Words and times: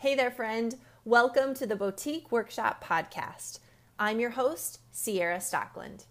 Hey 0.00 0.14
there, 0.14 0.30
friend. 0.30 0.76
Welcome 1.04 1.54
to 1.54 1.66
the 1.66 1.74
Boutique 1.74 2.30
Workshop 2.30 2.84
Podcast. 2.84 3.58
I'm 3.98 4.20
your 4.20 4.30
host, 4.30 4.78
Ciara 4.94 5.38
Stockeland. 5.38 6.04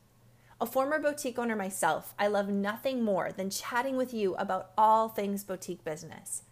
A 0.60 0.66
former 0.66 1.00
boutique 1.00 1.40
owner 1.40 1.56
myself, 1.56 2.14
I 2.20 2.28
love 2.28 2.50
nothing 2.50 3.02
more 3.02 3.32
than 3.32 3.50
chatting 3.50 3.96
with 3.96 4.14
you 4.14 4.36
about 4.36 4.72
all 4.78 5.08
things 5.08 5.46
boutique 5.46 5.86
business. 5.86 6.44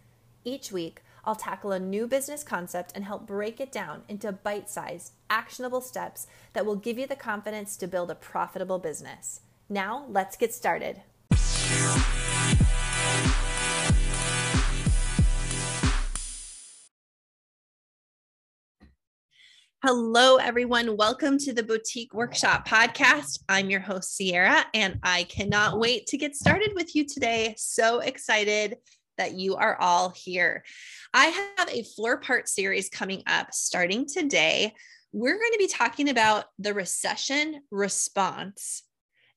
Each 0.44 0.72
week, 0.72 1.02
I'll 1.26 1.34
tackle 1.34 1.72
a 1.72 1.78
new 1.78 2.06
business 2.06 2.42
concept 2.42 2.92
and 2.94 3.04
help 3.04 3.26
break 3.26 3.60
it 3.60 3.70
down 3.70 4.04
into 4.08 4.32
bite 4.32 4.70
sized, 4.70 5.12
actionable 5.28 5.82
steps 5.82 6.26
that 6.54 6.64
will 6.64 6.76
give 6.76 6.98
you 6.98 7.06
the 7.06 7.16
confidence 7.16 7.76
to 7.76 7.86
build 7.86 8.10
a 8.10 8.14
profitable 8.14 8.78
business. 8.78 9.42
Now, 9.68 10.06
let's 10.08 10.38
get 10.38 10.54
started. 10.54 11.02
Hello, 19.84 20.36
everyone. 20.36 20.96
Welcome 20.96 21.36
to 21.40 21.52
the 21.52 21.62
Boutique 21.62 22.14
Workshop 22.14 22.66
podcast. 22.66 23.40
I'm 23.46 23.68
your 23.68 23.80
host, 23.80 24.16
Ciara, 24.16 24.64
and 24.72 24.98
I 25.02 25.24
cannot 25.24 25.78
wait 25.78 26.06
to 26.06 26.16
get 26.16 26.34
started 26.34 26.72
with 26.74 26.96
you 26.96 27.04
today. 27.04 27.54
So 27.58 28.00
excited 28.00 28.78
that 29.18 29.34
you 29.34 29.54
are 29.56 29.76
all 29.78 30.14
here. 30.16 30.64
I 31.12 31.26
have 31.26 31.68
a 31.68 31.84
four 31.94 32.18
part 32.18 32.48
series 32.48 32.88
coming 32.88 33.22
up 33.26 33.52
starting 33.52 34.06
today. 34.06 34.72
We're 35.12 35.38
going 35.38 35.52
to 35.52 35.58
be 35.58 35.68
talking 35.68 36.08
about 36.08 36.46
the 36.58 36.72
recession 36.72 37.60
response 37.70 38.82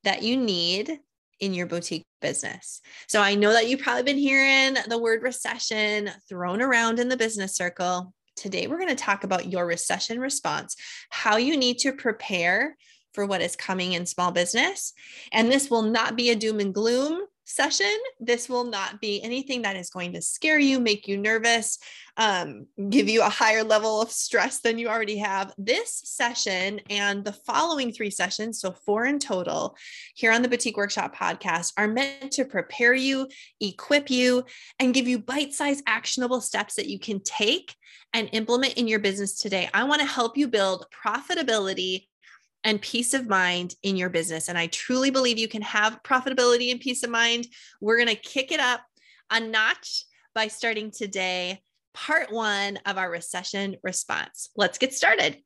that 0.05 0.23
you 0.23 0.37
need 0.37 0.99
in 1.41 1.53
your 1.53 1.67
boutique 1.67 2.05
business. 2.21 2.79
So 3.07 3.21
I 3.21 3.35
know 3.35 3.51
that 3.51 3.67
you've 3.67 3.81
probably 3.81 4.03
been 4.03 4.17
hearing 4.17 4.77
the 4.87 4.97
word 4.97 5.21
recession 5.21 6.09
thrown 6.29 6.61
around 6.61 6.99
in 6.99 7.09
the 7.09 7.17
business 7.17 7.57
circle. 7.57 8.13
Today, 8.39 8.67
we're 8.67 8.77
going 8.77 8.87
to 8.87 8.95
talk 8.95 9.25
about 9.25 9.51
your 9.51 9.65
recession 9.65 10.17
response, 10.17 10.77
how 11.09 11.35
you 11.35 11.57
need 11.57 11.79
to 11.79 11.91
prepare 11.91 12.77
for 13.13 13.25
what 13.25 13.41
is 13.41 13.57
coming 13.57 13.91
in 13.91 14.05
small 14.05 14.31
business. 14.31 14.93
And 15.33 15.51
this 15.51 15.69
will 15.69 15.81
not 15.81 16.15
be 16.15 16.29
a 16.29 16.37
doom 16.37 16.61
and 16.61 16.73
gloom 16.73 17.23
session. 17.49 17.97
This 18.19 18.47
will 18.47 18.63
not 18.63 19.01
be 19.01 19.21
anything 19.23 19.63
that 19.63 19.75
is 19.75 19.89
going 19.89 20.13
to 20.13 20.21
scare 20.21 20.59
you, 20.59 20.79
make 20.79 21.07
you 21.07 21.17
nervous, 21.17 21.79
um, 22.17 22.67
give 22.89 23.09
you 23.09 23.21
a 23.21 23.29
higher 23.29 23.63
level 23.63 24.01
of 24.01 24.11
stress 24.11 24.59
than 24.59 24.77
you 24.77 24.87
already 24.87 25.17
have. 25.17 25.53
This 25.57 26.01
session 26.05 26.79
and 26.89 27.25
the 27.25 27.33
following 27.33 27.91
three 27.91 28.11
sessions, 28.11 28.59
so 28.61 28.71
four 28.71 29.05
in 29.05 29.17
total, 29.17 29.75
here 30.13 30.31
on 30.31 30.41
the 30.41 30.47
Boutique 30.47 30.77
Workshop 30.77 31.15
podcast, 31.15 31.73
are 31.77 31.87
meant 31.87 32.31
to 32.33 32.45
prepare 32.45 32.93
you, 32.93 33.27
equip 33.59 34.09
you, 34.09 34.43
and 34.79 34.93
give 34.93 35.07
you 35.07 35.17
bite 35.17 35.53
sized 35.53 35.83
actionable 35.87 36.41
steps 36.41 36.75
that 36.75 36.87
you 36.87 36.99
can 36.99 37.19
take 37.21 37.75
and 38.13 38.29
implement 38.31 38.75
in 38.75 38.87
your 38.87 38.99
business 38.99 39.37
today. 39.37 39.69
I 39.73 39.83
want 39.83 40.01
to 40.01 40.07
help 40.07 40.37
you 40.37 40.47
build 40.47 40.85
profitability 41.05 42.08
and 42.63 42.81
peace 42.81 43.13
of 43.13 43.27
mind 43.27 43.75
in 43.83 43.95
your 43.95 44.09
business. 44.09 44.49
And 44.49 44.57
I 44.57 44.67
truly 44.67 45.11
believe 45.11 45.37
you 45.37 45.47
can 45.47 45.61
have 45.61 46.03
profitability 46.03 46.71
and 46.71 46.79
peace 46.79 47.03
of 47.03 47.09
mind. 47.09 47.47
We're 47.79 47.97
going 47.97 48.09
to 48.09 48.15
kick 48.15 48.51
it 48.51 48.59
up 48.59 48.81
a 49.31 49.39
notch 49.39 50.05
by 50.35 50.47
starting 50.47 50.91
today, 50.91 51.61
part 51.93 52.31
one 52.31 52.77
of 52.85 52.97
our 52.97 53.09
recession 53.09 53.77
response. 53.83 54.49
Let's 54.55 54.77
get 54.77 54.93
started. 54.93 55.37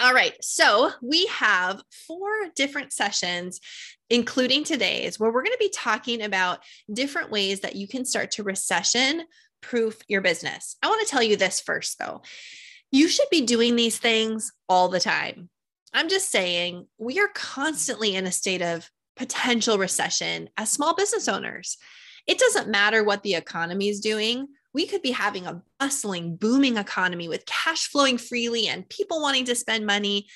All 0.00 0.12
right, 0.12 0.34
so 0.40 0.90
we 1.02 1.26
have 1.26 1.80
four 2.08 2.28
different 2.56 2.92
sessions, 2.92 3.60
including 4.10 4.64
today's, 4.64 5.20
where 5.20 5.30
we're 5.30 5.44
going 5.44 5.52
to 5.52 5.58
be 5.60 5.72
talking 5.72 6.22
about 6.22 6.60
different 6.92 7.30
ways 7.30 7.60
that 7.60 7.76
you 7.76 7.86
can 7.86 8.04
start 8.04 8.32
to 8.32 8.42
recession 8.42 9.22
proof 9.62 9.98
your 10.08 10.20
business. 10.20 10.76
I 10.82 10.88
want 10.88 11.06
to 11.06 11.10
tell 11.10 11.22
you 11.22 11.36
this 11.36 11.60
first, 11.60 11.98
though. 11.98 12.22
You 12.90 13.08
should 13.08 13.28
be 13.30 13.42
doing 13.42 13.76
these 13.76 13.98
things 13.98 14.52
all 14.68 14.88
the 14.88 15.00
time. 15.00 15.48
I'm 15.94 16.08
just 16.08 16.30
saying, 16.30 16.88
we 16.98 17.20
are 17.20 17.28
constantly 17.34 18.16
in 18.16 18.26
a 18.26 18.32
state 18.32 18.62
of 18.62 18.90
potential 19.16 19.78
recession 19.78 20.50
as 20.56 20.72
small 20.72 20.94
business 20.94 21.28
owners. 21.28 21.78
It 22.26 22.38
doesn't 22.38 22.68
matter 22.68 23.04
what 23.04 23.22
the 23.22 23.34
economy 23.34 23.88
is 23.88 24.00
doing. 24.00 24.48
We 24.72 24.86
could 24.86 25.02
be 25.02 25.12
having 25.12 25.46
a 25.46 25.62
bustling, 25.78 26.34
booming 26.34 26.78
economy 26.78 27.28
with 27.28 27.46
cash 27.46 27.86
flowing 27.86 28.18
freely 28.18 28.66
and 28.66 28.88
people 28.88 29.22
wanting 29.22 29.44
to 29.44 29.54
spend 29.54 29.86
money. 29.86 30.26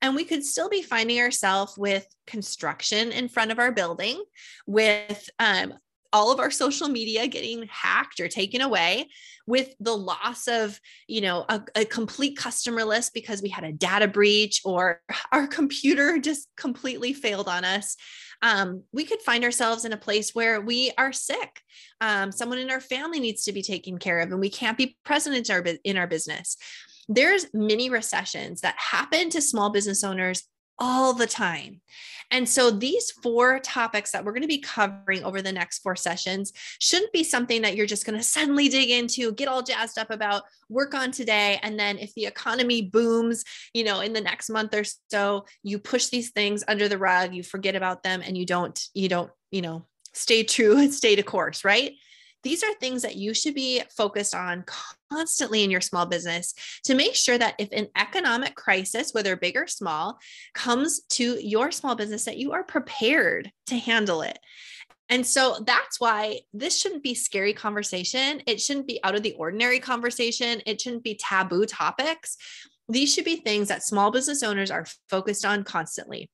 And 0.00 0.14
we 0.14 0.24
could 0.24 0.44
still 0.44 0.68
be 0.68 0.82
finding 0.82 1.18
ourselves 1.18 1.76
with 1.76 2.06
construction 2.28 3.10
in 3.10 3.28
front 3.28 3.50
of 3.50 3.58
our 3.58 3.72
building, 3.72 4.22
with 4.66 5.28
um, 5.40 5.74
all 6.12 6.32
of 6.32 6.40
our 6.40 6.50
social 6.50 6.88
media 6.88 7.26
getting 7.26 7.68
hacked 7.70 8.20
or 8.20 8.28
taken 8.28 8.60
away 8.60 9.08
with 9.46 9.74
the 9.80 9.96
loss 9.96 10.48
of 10.48 10.80
you 11.06 11.20
know 11.20 11.44
a, 11.48 11.62
a, 11.74 11.84
complete 11.84 12.36
customer 12.36 12.84
list 12.84 13.12
because 13.14 13.42
we 13.42 13.48
had 13.48 13.64
a 13.64 13.72
data 13.72 14.08
breach 14.08 14.62
or 14.64 15.00
our 15.32 15.46
computer 15.46 16.18
just 16.18 16.48
completely 16.56 17.12
failed 17.12 17.48
on 17.48 17.64
us 17.64 17.96
um, 18.42 18.84
we 18.92 19.04
could 19.04 19.20
find 19.22 19.44
ourselves 19.44 19.84
in 19.84 19.92
a 19.92 19.96
place 19.96 20.34
where 20.34 20.60
we 20.60 20.92
are 20.96 21.12
sick. 21.12 21.60
Um, 22.00 22.30
someone 22.30 22.58
in 22.58 22.70
our 22.70 22.80
family 22.80 23.20
needs 23.20 23.44
to 23.44 23.52
be 23.52 23.62
taken 23.62 23.98
care 23.98 24.20
of 24.20 24.30
and 24.30 24.40
we 24.40 24.50
can't 24.50 24.78
be 24.78 24.96
present 25.04 25.36
in 25.36 25.54
our, 25.54 25.64
in 25.84 25.96
our 25.96 26.06
business. 26.06 26.56
There's 27.08 27.46
many 27.52 27.90
recessions 27.90 28.60
that 28.60 28.76
happen 28.78 29.30
to 29.30 29.40
small 29.40 29.70
business 29.70 30.04
owners 30.04 30.44
all 30.78 31.12
the 31.12 31.26
time. 31.26 31.80
And 32.30 32.46
so 32.46 32.70
these 32.70 33.10
four 33.10 33.58
topics 33.60 34.10
that 34.10 34.24
we're 34.24 34.32
going 34.32 34.42
to 34.42 34.48
be 34.48 34.58
covering 34.58 35.24
over 35.24 35.40
the 35.40 35.52
next 35.52 35.78
four 35.78 35.96
sessions 35.96 36.52
shouldn't 36.78 37.12
be 37.12 37.24
something 37.24 37.62
that 37.62 37.74
you're 37.74 37.86
just 37.86 38.04
going 38.04 38.18
to 38.18 38.24
suddenly 38.24 38.68
dig 38.68 38.90
into, 38.90 39.32
get 39.32 39.48
all 39.48 39.62
jazzed 39.62 39.98
up 39.98 40.10
about, 40.10 40.42
work 40.68 40.94
on 40.94 41.10
today. 41.10 41.58
And 41.62 41.78
then 41.78 41.98
if 41.98 42.12
the 42.14 42.26
economy 42.26 42.82
booms, 42.82 43.44
you 43.72 43.82
know, 43.82 44.00
in 44.00 44.12
the 44.12 44.20
next 44.20 44.50
month 44.50 44.74
or 44.74 44.84
so, 45.10 45.46
you 45.62 45.78
push 45.78 46.08
these 46.08 46.30
things 46.30 46.62
under 46.68 46.86
the 46.86 46.98
rug, 46.98 47.34
you 47.34 47.42
forget 47.42 47.74
about 47.74 48.02
them 48.02 48.22
and 48.22 48.36
you 48.36 48.44
don't, 48.44 48.78
you 48.92 49.08
don't, 49.08 49.30
you 49.50 49.62
know, 49.62 49.86
stay 50.12 50.42
true 50.42 50.76
and 50.78 50.92
stay 50.92 51.16
to 51.16 51.22
course, 51.22 51.64
right? 51.64 51.92
These 52.42 52.62
are 52.62 52.72
things 52.74 53.02
that 53.02 53.16
you 53.16 53.34
should 53.34 53.54
be 53.54 53.82
focused 53.96 54.34
on 54.34 54.64
constantly 55.10 55.64
in 55.64 55.70
your 55.70 55.80
small 55.80 56.06
business 56.06 56.54
to 56.84 56.94
make 56.94 57.14
sure 57.14 57.36
that 57.38 57.54
if 57.58 57.68
an 57.72 57.88
economic 57.96 58.54
crisis, 58.54 59.12
whether 59.12 59.36
big 59.36 59.56
or 59.56 59.66
small, 59.66 60.18
comes 60.54 61.00
to 61.10 61.38
your 61.44 61.72
small 61.72 61.94
business, 61.94 62.24
that 62.24 62.38
you 62.38 62.52
are 62.52 62.64
prepared 62.64 63.50
to 63.66 63.76
handle 63.76 64.22
it. 64.22 64.38
And 65.10 65.26
so 65.26 65.62
that's 65.66 65.98
why 65.98 66.40
this 66.52 66.78
shouldn't 66.78 67.02
be 67.02 67.14
scary 67.14 67.54
conversation. 67.54 68.42
It 68.46 68.60
shouldn't 68.60 68.86
be 68.86 69.02
out 69.02 69.14
of 69.14 69.22
the 69.22 69.32
ordinary 69.32 69.80
conversation. 69.80 70.60
It 70.66 70.80
shouldn't 70.80 71.04
be 71.04 71.14
taboo 71.14 71.64
topics. 71.64 72.36
These 72.88 73.12
should 73.12 73.24
be 73.24 73.36
things 73.36 73.68
that 73.68 73.82
small 73.82 74.10
business 74.10 74.42
owners 74.42 74.70
are 74.70 74.86
focused 75.08 75.44
on 75.44 75.64
constantly 75.64 76.30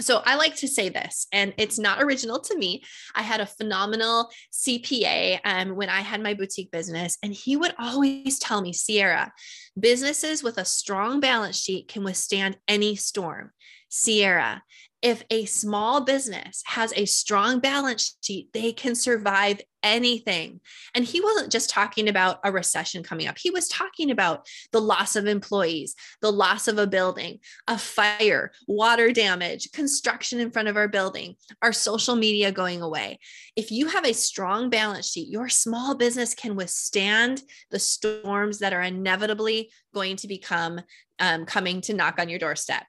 so 0.00 0.22
I 0.24 0.36
like 0.36 0.56
to 0.56 0.68
say 0.68 0.88
this, 0.88 1.26
and 1.32 1.52
it's 1.58 1.78
not 1.78 2.02
original 2.02 2.40
to 2.40 2.56
me. 2.56 2.82
I 3.14 3.22
had 3.22 3.40
a 3.40 3.46
phenomenal 3.46 4.30
CPA 4.52 5.40
um, 5.44 5.76
when 5.76 5.90
I 5.90 6.00
had 6.00 6.22
my 6.22 6.32
boutique 6.32 6.70
business, 6.70 7.18
and 7.22 7.32
he 7.32 7.56
would 7.56 7.74
always 7.78 8.38
tell 8.38 8.62
me, 8.62 8.72
Ciara, 8.72 9.32
businesses 9.78 10.42
with 10.42 10.56
a 10.56 10.64
strong 10.64 11.20
balance 11.20 11.58
sheet 11.58 11.88
can 11.88 12.04
withstand 12.04 12.56
any 12.66 12.96
storm. 12.96 13.50
Ciara, 13.90 14.62
if 15.02 15.24
a 15.30 15.44
small 15.46 16.00
business 16.00 16.62
has 16.66 16.92
a 16.94 17.06
strong 17.06 17.58
balance 17.58 18.16
sheet, 18.22 18.52
they 18.52 18.72
can 18.72 18.94
survive 18.94 19.60
anything. 19.82 20.60
And 20.94 21.04
he 21.04 21.20
wasn't 21.20 21.50
just 21.50 21.68
talking 21.68 22.08
about 22.08 22.38
a 22.44 22.52
recession 22.52 23.02
coming 23.02 23.26
up, 23.26 23.36
he 23.36 23.50
was 23.50 23.66
talking 23.66 24.12
about 24.12 24.46
the 24.70 24.80
loss 24.80 25.16
of 25.16 25.26
employees, 25.26 25.96
the 26.20 26.30
loss 26.30 26.68
of 26.68 26.78
a 26.78 26.86
building, 26.86 27.40
a 27.66 27.76
fire, 27.76 28.52
water 28.68 29.10
damage, 29.10 29.72
construction 29.72 30.38
in 30.38 30.52
front 30.52 30.68
of 30.68 30.76
our 30.76 30.88
building, 30.88 31.34
our 31.62 31.72
social 31.72 32.14
media 32.14 32.52
going 32.52 32.80
away. 32.80 33.18
If 33.56 33.72
you 33.72 33.88
have 33.88 34.06
a 34.06 34.14
strong 34.14 34.70
balance 34.70 35.10
sheet, 35.10 35.28
your 35.28 35.48
small 35.48 35.96
business 35.96 36.32
can 36.32 36.54
withstand 36.54 37.42
the 37.72 37.80
storms 37.80 38.60
that 38.60 38.72
are 38.72 38.82
inevitably 38.82 39.70
going 39.92 40.16
to 40.16 40.28
become 40.28 40.80
um, 41.18 41.44
coming 41.44 41.80
to 41.82 41.94
knock 41.94 42.18
on 42.18 42.28
your 42.28 42.38
doorstep. 42.38 42.84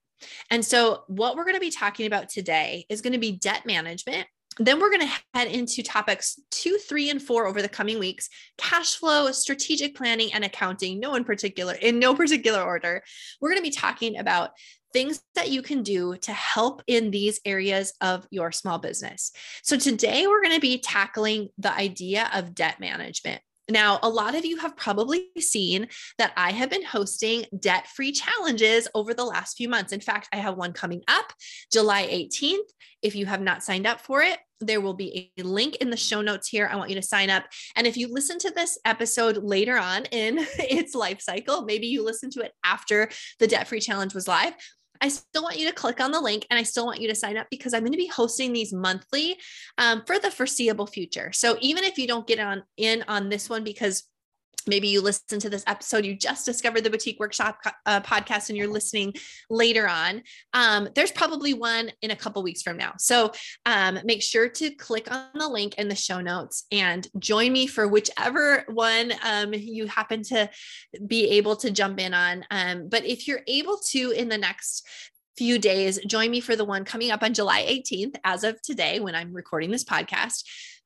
And 0.50 0.64
so, 0.66 1.04
what 1.08 1.36
we're 1.36 1.46
going 1.46 1.56
to 1.56 1.62
be 1.62 1.72
talking 1.72 2.06
about 2.06 2.30
today 2.30 2.86
is 2.90 3.02
going 3.02 3.14
to 3.14 3.20
be 3.20 3.32
debt 3.32 3.66
management. 3.66 4.28
Then 4.60 4.80
we're 4.80 4.92
going 4.92 5.08
to 5.08 5.14
head 5.34 5.48
into 5.48 5.82
topics 5.82 6.40
two, 6.52 6.78
three, 6.78 7.10
and 7.10 7.22
four 7.22 7.48
over 7.48 7.62
the 7.62 7.70
coming 7.70 8.00
weeks 8.00 8.30
cash 8.58 8.96
flow, 8.96 9.32
strategic 9.32 9.96
planning, 9.96 10.34
and 10.34 10.44
accounting. 10.44 11.00
No 11.00 11.16
in 11.16 11.24
particular, 11.24 11.74
in 11.74 12.00
no 12.00 12.14
particular 12.16 12.62
order. 12.62 13.04
We're 13.42 13.50
going 13.50 13.64
to 13.64 13.70
be 13.70 13.76
talking 13.76 14.18
about 14.18 14.52
things 14.94 15.22
that 15.34 15.50
you 15.50 15.64
can 15.64 15.82
do 15.82 16.16
to 16.18 16.32
help 16.32 16.84
in 16.86 17.10
these 17.10 17.40
areas 17.46 17.94
of 18.00 18.28
your 18.30 18.52
small 18.52 18.78
business. 18.78 19.32
So, 19.64 19.78
today 19.78 20.28
we're 20.28 20.44
going 20.44 20.56
to 20.56 20.62
be 20.62 20.80
tackling 20.80 21.50
the 21.58 21.74
idea 21.74 22.30
of 22.34 22.54
debt 22.54 22.80
management. 22.80 23.42
Now, 23.74 23.98
a 24.04 24.08
lot 24.08 24.36
of 24.36 24.46
you 24.46 24.58
have 24.58 24.78
probably 24.78 25.30
seen 25.40 25.88
that 26.20 26.32
I 26.38 26.52
have 26.52 26.70
been 26.70 26.84
hosting 26.84 27.46
debt 27.60 27.88
free 27.88 28.12
challenges 28.12 28.88
over 28.94 29.16
the 29.16 29.26
last 29.26 29.58
few 29.58 29.68
months. 29.68 29.92
In 29.92 30.00
fact, 30.00 30.30
I 30.32 30.36
have 30.36 30.56
one 30.56 30.74
coming 30.74 31.02
up 31.08 31.34
July 31.72 32.06
18th. 32.06 32.70
If 33.02 33.16
you 33.16 33.26
have 33.26 33.42
not 33.42 33.64
signed 33.64 33.88
up 33.88 34.00
for 34.00 34.22
it, 34.22 34.38
there 34.62 34.80
will 34.80 34.94
be 34.94 35.34
a 35.40 35.42
link 35.42 35.78
in 35.78 35.90
the 35.90 35.98
show 35.98 36.22
notes 36.22 36.48
here. 36.48 36.70
I 36.72 36.76
want 36.76 36.92
you 36.92 36.96
to 36.98 37.02
sign 37.02 37.32
up. 37.32 37.46
And 37.76 37.88
if 37.88 37.98
you 37.98 38.14
listen 38.14 38.38
to 38.40 38.52
this 38.52 38.78
episode 38.86 39.38
later 39.38 39.76
on 39.76 40.06
in 40.06 40.38
its 40.60 40.94
life 40.94 41.20
cycle, 41.20 41.64
maybe 41.64 41.88
you 41.88 42.06
listen 42.06 42.30
to 42.32 42.42
it 42.42 42.52
after 42.64 43.10
the 43.40 43.48
debt 43.48 43.68
free 43.68 43.82
challenge 43.82 44.14
was 44.14 44.28
live. 44.28 44.54
I 45.04 45.10
still 45.10 45.44
want 45.44 45.60
you 45.60 45.68
to 45.68 45.74
click 45.74 46.00
on 46.00 46.12
the 46.12 46.22
link 46.22 46.48
and 46.50 46.58
I 46.58 46.64
still 46.64 46.86
want 46.86 47.02
you 47.02 47.10
to 47.10 47.16
sign 47.16 47.36
up 47.36 47.48
because 47.52 47.74
I'm 47.74 47.82
going 47.82 47.92
to 47.92 47.98
be 47.98 48.08
hosting 48.08 48.54
these 48.54 48.72
monthly 48.72 49.38
um, 49.78 50.02
for 50.08 50.18
the 50.18 50.32
foreseeable 50.32 50.88
future. 50.88 51.34
So 51.34 51.58
even 51.60 51.84
if 51.84 51.98
you 51.98 52.08
don't 52.08 52.26
get 52.26 52.40
on 52.40 52.64
in 52.78 53.04
on 53.10 53.28
this 53.28 53.50
one 53.50 53.66
because 53.66 54.04
maybe 54.68 54.88
you 54.88 55.02
listen 55.02 55.40
to 55.40 55.50
this 55.50 55.64
episode. 55.68 56.06
You 56.06 56.16
just 56.16 56.46
discovered 56.46 56.84
the 56.84 56.90
boutique 56.90 57.20
workshop 57.20 57.60
uh, 57.86 58.02
podcast 58.02 58.50
and 58.50 58.58
you're 58.58 58.68
listening 58.68 59.14
later 59.50 59.88
on. 59.88 60.24
Um, 60.54 60.90
there's 60.96 61.12
probably 61.12 61.54
one 61.54 61.92
in 62.02 62.12
a 62.12 62.16
couple 62.16 62.44
weeks 62.44 62.62
from 62.62 62.78
now. 62.78 62.94
So 62.98 63.32
um, 63.66 64.00
make 64.04 64.22
sure 64.22 64.50
to 64.50 64.72
click 64.72 65.12
on 65.12 65.28
the 65.36 65.48
link 65.48 65.76
in 65.76 65.88
the 65.88 65.96
show 65.96 66.22
notes 66.22 66.66
and 66.72 67.08
join 67.20 67.52
me 67.52 67.68
for 67.68 67.88
whichever 67.88 68.66
one 68.70 69.14
um, 69.24 69.54
you 69.54 69.88
happen 69.88 70.24
to 70.24 70.50
be 71.06 71.32
able 71.32 71.56
to 71.58 71.72
jump 71.72 72.00
in 72.00 72.14
on. 72.14 72.46
Um, 72.52 72.88
but 72.90 73.06
if 73.06 73.28
you're 73.28 73.42
able 73.48 73.78
to 73.90 74.12
in 74.12 74.30
the 74.30 74.38
next 74.38 74.88
few 75.38 75.58
days 75.58 76.00
join 76.06 76.30
me 76.30 76.40
for 76.40 76.56
the 76.56 76.64
one 76.64 76.86
coming 76.86 77.10
up 77.10 77.24
on 77.24 77.34
july 77.34 77.64
18th 77.64 78.14
as 78.24 78.44
of 78.44 78.62
today 78.62 79.00
when 79.00 79.16
i'm 79.16 79.34
recording 79.34 79.72
this 79.72 79.84
podcast 79.84 80.44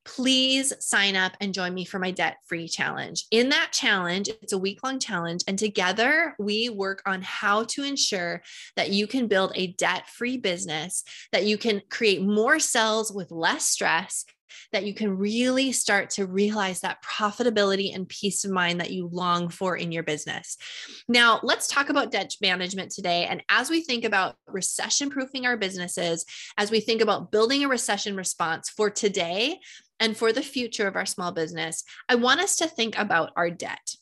please 0.07 0.73
sign 0.79 1.15
up 1.15 1.33
and 1.41 1.53
join 1.53 1.73
me 1.73 1.85
for 1.85 1.99
my 1.99 2.11
debt 2.11 2.37
free 2.45 2.67
challenge. 2.67 3.25
In 3.29 3.49
that 3.49 3.71
challenge, 3.73 4.29
it's 4.41 4.53
a 4.53 4.57
week 4.57 4.79
long 4.83 4.99
challenge, 4.99 5.43
and 5.47 5.59
together 5.59 6.33
we 6.39 6.69
work 6.69 7.03
on 7.05 7.21
how 7.21 7.65
to 7.65 7.83
ensure 7.83 8.41
that 8.75 8.89
you 8.89 9.05
can 9.05 9.27
build 9.27 9.51
a 9.55 9.67
debt 9.73 10.07
free 10.07 10.37
business, 10.37 11.03
that 11.31 11.45
you 11.45 11.57
can 11.57 11.81
create 11.89 12.21
more 12.21 12.57
sales 12.57 13.11
with 13.11 13.31
less 13.31 13.65
stress, 13.65 14.25
that 14.71 14.85
you 14.85 14.93
can 14.93 15.17
really 15.17 15.71
start 15.71 16.09
to 16.09 16.25
realize 16.25 16.79
that 16.79 17.03
profitability 17.03 17.93
and 17.93 18.07
peace 18.07 18.43
of 18.43 18.51
mind 18.51 18.79
that 18.79 18.91
you 18.91 19.09
long 19.11 19.49
for 19.49 19.75
in 19.75 19.91
your 19.91 20.03
business. 20.03 20.57
Now, 21.07 21.39
let's 21.43 21.67
talk 21.67 21.89
about 21.89 22.11
debt 22.11 22.33
management 22.41 22.91
today. 22.91 23.25
And 23.25 23.43
as 23.49 23.69
we 23.69 23.81
think 23.81 24.03
about 24.03 24.35
recession 24.47 25.09
proofing 25.09 25.45
our 25.45 25.57
businesses, 25.57 26.25
as 26.57 26.71
we 26.71 26.79
think 26.79 27.01
about 27.01 27.31
building 27.31 27.63
a 27.63 27.67
recession 27.67 28.15
response 28.15 28.69
for 28.69 28.89
today 28.89 29.59
and 29.99 30.15
for 30.15 30.31
the 30.31 30.41
future 30.41 30.87
of 30.87 30.95
our 30.95 31.05
small 31.05 31.31
business, 31.31 31.83
I 32.07 32.15
want 32.15 32.41
us 32.41 32.55
to 32.57 32.67
think 32.67 32.97
about 32.97 33.31
our 33.35 33.49
debt. 33.49 33.95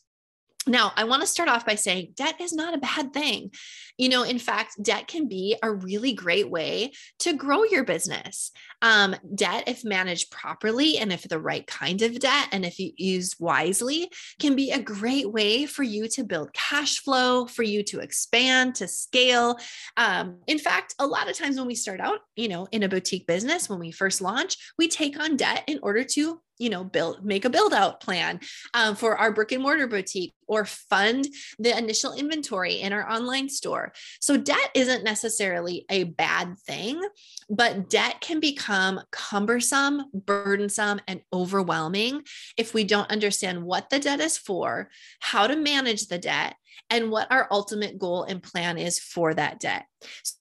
Now, 0.68 0.92
I 0.96 1.04
want 1.04 1.22
to 1.22 1.28
start 1.28 1.48
off 1.48 1.64
by 1.64 1.76
saying 1.76 2.14
debt 2.16 2.40
is 2.40 2.52
not 2.52 2.74
a 2.74 2.78
bad 2.78 3.12
thing. 3.12 3.52
You 3.96 4.08
know, 4.08 4.24
in 4.24 4.40
fact, 4.40 4.82
debt 4.82 5.06
can 5.06 5.28
be 5.28 5.56
a 5.62 5.72
really 5.72 6.12
great 6.12 6.50
way 6.50 6.92
to 7.20 7.34
grow 7.34 7.62
your 7.62 7.84
business. 7.84 8.50
Um, 8.82 9.14
debt, 9.34 9.64
if 9.68 9.84
managed 9.84 10.32
properly 10.32 10.98
and 10.98 11.12
if 11.12 11.22
the 11.22 11.38
right 11.38 11.66
kind 11.66 12.02
of 12.02 12.18
debt 12.18 12.48
and 12.50 12.64
if 12.64 12.80
you 12.80 12.90
used 12.96 13.36
wisely, 13.38 14.10
can 14.40 14.56
be 14.56 14.72
a 14.72 14.82
great 14.82 15.30
way 15.30 15.66
for 15.66 15.84
you 15.84 16.08
to 16.08 16.24
build 16.24 16.52
cash 16.52 16.98
flow, 16.98 17.46
for 17.46 17.62
you 17.62 17.84
to 17.84 18.00
expand, 18.00 18.74
to 18.76 18.88
scale. 18.88 19.58
Um, 19.96 20.38
in 20.48 20.58
fact, 20.58 20.94
a 20.98 21.06
lot 21.06 21.30
of 21.30 21.36
times 21.36 21.56
when 21.56 21.68
we 21.68 21.76
start 21.76 22.00
out, 22.00 22.18
you 22.34 22.48
know, 22.48 22.66
in 22.72 22.82
a 22.82 22.88
boutique 22.88 23.26
business, 23.26 23.70
when 23.70 23.78
we 23.78 23.92
first 23.92 24.20
launch, 24.20 24.56
we 24.78 24.88
take 24.88 25.18
on 25.20 25.36
debt 25.36 25.62
in 25.68 25.78
order 25.82 26.02
to 26.02 26.40
you 26.58 26.70
know 26.70 26.84
build 26.84 27.24
make 27.24 27.44
a 27.44 27.50
build 27.50 27.72
out 27.72 28.00
plan 28.00 28.40
um, 28.74 28.96
for 28.96 29.16
our 29.16 29.32
brick 29.32 29.52
and 29.52 29.62
mortar 29.62 29.86
boutique 29.86 30.34
or 30.46 30.64
fund 30.64 31.26
the 31.58 31.76
initial 31.76 32.12
inventory 32.12 32.74
in 32.74 32.92
our 32.92 33.08
online 33.10 33.48
store. 33.48 33.92
So 34.20 34.36
debt 34.36 34.70
isn't 34.74 35.04
necessarily 35.04 35.84
a 35.90 36.04
bad 36.04 36.58
thing 36.66 37.02
but 37.48 37.88
debt 37.88 38.20
can 38.20 38.40
become 38.40 39.00
cumbersome 39.12 40.02
burdensome 40.12 41.00
and 41.06 41.20
overwhelming 41.32 42.22
if 42.56 42.74
we 42.74 42.84
don't 42.84 43.10
understand 43.10 43.62
what 43.62 43.88
the 43.90 43.98
debt 43.98 44.20
is 44.20 44.36
for 44.36 44.88
how 45.20 45.46
to 45.46 45.56
manage 45.56 46.06
the 46.08 46.18
debt 46.18 46.56
and 46.90 47.10
what 47.10 47.30
our 47.30 47.48
ultimate 47.50 47.98
goal 47.98 48.24
and 48.24 48.42
plan 48.42 48.78
is 48.78 48.98
for 48.98 49.34
that 49.34 49.58
debt. 49.58 49.86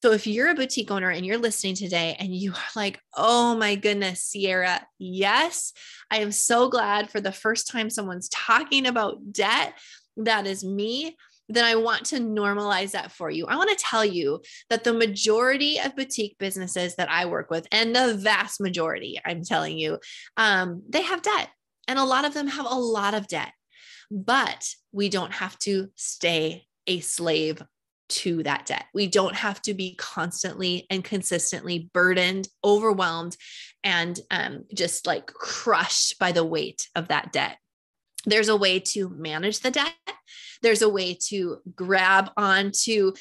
So 0.01 0.11
if 0.11 0.27
you're 0.27 0.49
a 0.49 0.55
boutique 0.55 0.91
owner 0.91 1.09
and 1.09 1.25
you're 1.25 1.37
listening 1.37 1.75
today 1.75 2.15
and 2.19 2.35
you 2.35 2.51
are 2.51 2.71
like, 2.75 2.99
oh 3.15 3.55
my 3.55 3.75
goodness, 3.75 4.31
Ciara, 4.31 4.85
yes, 4.99 5.73
I 6.11 6.19
am 6.19 6.31
so 6.31 6.69
glad 6.69 7.09
for 7.09 7.19
the 7.19 7.31
first 7.31 7.67
time 7.67 7.89
someone's 7.89 8.29
talking 8.29 8.85
about 8.85 9.31
debt. 9.31 9.73
That 10.17 10.45
is 10.45 10.63
me 10.63 11.15
then 11.47 11.63
I 11.63 11.75
want 11.75 12.05
to 12.07 12.19
normalize 12.19 12.91
that 12.91 13.11
for 13.11 13.29
you. 13.29 13.45
I 13.45 13.55
want 13.55 13.69
to 13.69 13.83
tell 13.83 14.05
you 14.05 14.41
that 14.69 14.83
the 14.83 14.93
majority 14.93 15.79
of 15.79 15.95
boutique 15.95 16.37
businesses 16.39 16.95
that 16.95 17.09
I 17.09 17.25
work 17.25 17.49
with, 17.49 17.67
and 17.71 17.95
the 17.95 18.15
vast 18.15 18.59
majority, 18.59 19.19
I'm 19.23 19.43
telling 19.43 19.77
you, 19.77 19.99
um, 20.37 20.83
they 20.89 21.01
have 21.01 21.21
debt. 21.21 21.49
And 21.87 21.99
a 21.99 22.03
lot 22.03 22.25
of 22.25 22.33
them 22.33 22.47
have 22.47 22.65
a 22.65 22.79
lot 22.79 23.13
of 23.13 23.27
debt 23.27 23.51
but 24.11 24.67
we 24.91 25.09
don't 25.09 25.33
have 25.33 25.57
to 25.59 25.89
stay 25.95 26.65
a 26.87 26.99
slave 26.99 27.61
to 28.07 28.43
that 28.43 28.67
debt. 28.67 28.85
We 28.93 29.07
don't 29.07 29.35
have 29.35 29.61
to 29.63 29.73
be 29.73 29.95
constantly 29.95 30.85
and 30.89 31.03
consistently 31.03 31.89
burdened, 31.91 32.47
overwhelmed, 32.63 33.35
and 33.83 34.19
um, 34.29 34.65
just 34.73 35.07
like 35.07 35.27
crushed 35.27 36.19
by 36.19 36.31
the 36.31 36.45
weight 36.45 36.87
of 36.95 37.07
that 37.07 37.31
debt. 37.33 37.57
There's 38.25 38.49
a 38.49 38.55
way 38.55 38.79
to 38.79 39.09
manage 39.09 39.59
the 39.59 39.71
debt. 39.71 39.93
There's 40.61 40.81
a 40.81 40.89
way 40.89 41.17
to 41.27 41.57
grab 41.75 42.31
onto 42.37 43.13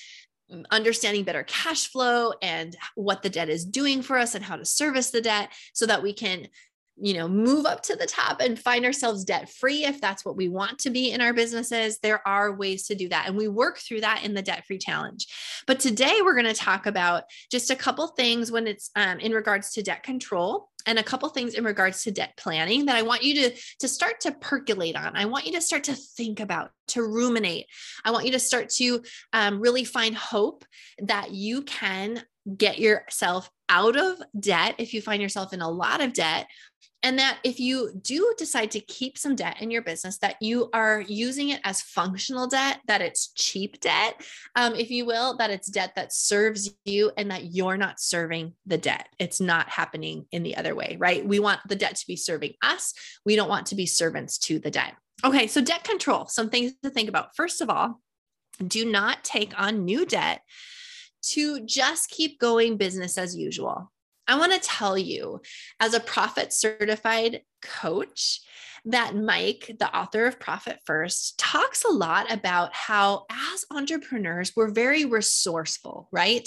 understanding 0.70 1.24
better 1.24 1.42
cash 1.42 1.88
flow 1.88 2.32
and 2.42 2.76
what 2.94 3.22
the 3.22 3.30
debt 3.30 3.48
is 3.48 3.64
doing 3.64 4.02
for 4.02 4.18
us 4.18 4.34
and 4.34 4.44
how 4.44 4.56
to 4.56 4.64
service 4.64 5.10
the 5.10 5.20
debt 5.20 5.50
so 5.72 5.86
that 5.86 6.02
we 6.02 6.12
can 6.12 6.48
you 6.96 7.14
know 7.14 7.26
move 7.26 7.67
up 7.67 7.82
to 7.82 7.96
the 7.96 8.06
top 8.06 8.41
and 8.41 8.58
find 8.58 8.85
ourselves 8.85 9.25
debt 9.25 9.49
free 9.49 9.85
if 9.85 10.00
that's 10.00 10.25
what 10.25 10.37
we 10.37 10.49
want 10.49 10.79
to 10.79 10.91
be 10.91 11.11
in 11.11 11.20
our 11.20 11.32
businesses 11.32 11.99
there 11.99 12.26
are 12.26 12.55
ways 12.55 12.87
to 12.87 12.94
do 12.94 13.08
that 13.08 13.26
and 13.26 13.37
we 13.37 13.49
work 13.49 13.79
through 13.79 14.00
that 14.00 14.23
in 14.25 14.35
the 14.35 14.43
debt 14.43 14.64
free 14.67 14.79
challenge 14.79 15.26
but 15.67 15.81
today 15.81 16.20
we're 16.23 16.35
going 16.35 16.44
to 16.44 16.55
talk 16.55 16.87
about 16.87 17.25
just 17.50 17.70
a 17.70 17.76
couple 17.76 18.06
things 18.08 18.52
when 18.52 18.67
it's 18.67 18.91
um, 18.96 19.19
in 19.19 19.32
regards 19.32 19.73
to 19.73 19.82
debt 19.82 20.02
control 20.02 20.69
and 20.87 20.99
a 20.99 21.02
couple 21.02 21.29
things 21.29 21.55
in 21.55 21.64
regards 21.64 22.02
to 22.02 22.11
debt 22.11 22.35
planning 22.37 22.87
that 22.87 22.96
I 22.96 23.02
want 23.02 23.23
you 23.23 23.35
to 23.35 23.56
to 23.81 23.88
start 23.88 24.20
to 24.20 24.32
percolate 24.32 24.96
on. 24.96 25.17
I 25.17 25.25
want 25.25 25.46
you 25.46 25.52
to 25.52 25.61
start 25.61 25.85
to 25.85 25.94
think 25.94 26.41
about, 26.41 26.70
to 26.88 27.02
ruminate. 27.02 27.67
I 28.05 28.11
want 28.11 28.26
you 28.26 28.32
to 28.32 28.38
start 28.38 28.69
to 28.76 29.02
um, 29.32 29.61
really 29.61 29.85
find 29.85 30.14
hope 30.14 30.64
that 30.99 31.31
you 31.31 31.62
can 31.62 32.23
get 32.56 32.79
yourself 32.79 33.50
out 33.70 33.96
of 33.96 34.20
debt 34.38 34.75
if 34.79 34.93
you 34.93 35.00
find 35.00 35.23
yourself 35.23 35.55
in 35.55 35.62
a 35.62 35.70
lot 35.70 36.02
of 36.02 36.12
debt 36.12 36.46
and 37.04 37.18
that 37.18 37.38
if 37.44 37.60
you 37.60 37.92
do 38.00 38.34
decide 38.38 38.70
to 38.70 38.80
keep 38.80 39.18
some 39.18 39.36
debt 39.36 39.60
in 39.60 39.70
your 39.70 39.82
business 39.82 40.18
that 40.18 40.36
you 40.40 40.70
are 40.72 41.02
using 41.02 41.50
it 41.50 41.60
as 41.62 41.82
functional 41.82 42.48
debt 42.48 42.80
that 42.88 43.02
it's 43.02 43.28
cheap 43.34 43.78
debt 43.80 44.20
um, 44.56 44.74
if 44.74 44.90
you 44.90 45.05
will 45.05 45.36
that 45.36 45.50
it's 45.50 45.69
debt 45.69 45.93
that 45.94 46.12
serves 46.12 46.74
you 46.84 47.12
and 47.17 47.31
that 47.31 47.44
you're 47.44 47.76
not 47.76 48.00
serving 48.00 48.55
the 48.67 48.79
debt. 48.79 49.08
It's 49.19 49.40
not 49.40 49.69
happening 49.69 50.24
in 50.32 50.43
the 50.43 50.56
other 50.56 50.74
way 50.74 50.96
right? 50.98 51.24
We 51.24 51.38
want 51.38 51.60
the 51.69 51.76
debt 51.76 51.96
to 51.96 52.06
be 52.06 52.17
serving 52.17 52.55
us. 52.62 52.94
We 53.24 53.36
don't 53.36 53.48
want 53.48 53.67
to 53.67 53.74
be 53.74 53.86
servants 53.86 54.38
to 54.38 54.58
the 54.58 54.70
debt. 54.70 54.94
Okay 55.22 55.46
so 55.46 55.60
debt 55.60 55.84
control 55.84 56.26
some 56.26 56.50
things 56.50 56.72
to 56.82 56.90
think 56.90 57.08
about. 57.08 57.36
First 57.36 57.60
of 57.60 57.69
all 57.70 58.00
do 58.67 58.90
not 58.90 59.24
take 59.24 59.52
on 59.60 59.84
new 59.84 60.06
debt 60.06 60.40
to 61.22 61.64
just 61.64 62.10
keep 62.10 62.38
going 62.38 62.76
business 62.76 63.19
as 63.19 63.36
usual. 63.36 63.90
I 64.26 64.38
want 64.38 64.52
to 64.52 64.60
tell 64.60 64.96
you, 64.96 65.40
as 65.81 65.94
a 65.94 66.00
profit 66.00 66.52
certified 66.52 67.43
coach, 67.62 68.40
that 68.86 69.16
Mike, 69.16 69.76
the 69.78 69.96
author 69.96 70.26
of 70.26 70.38
Profit 70.38 70.78
First, 70.84 71.38
talks 71.38 71.84
a 71.84 71.93
lot 71.93 72.31
about 72.31 72.74
how, 72.74 73.24
as 73.31 73.64
entrepreneurs, 73.70 74.52
we're 74.54 74.70
very 74.70 75.06
resourceful, 75.06 76.08
right? 76.12 76.46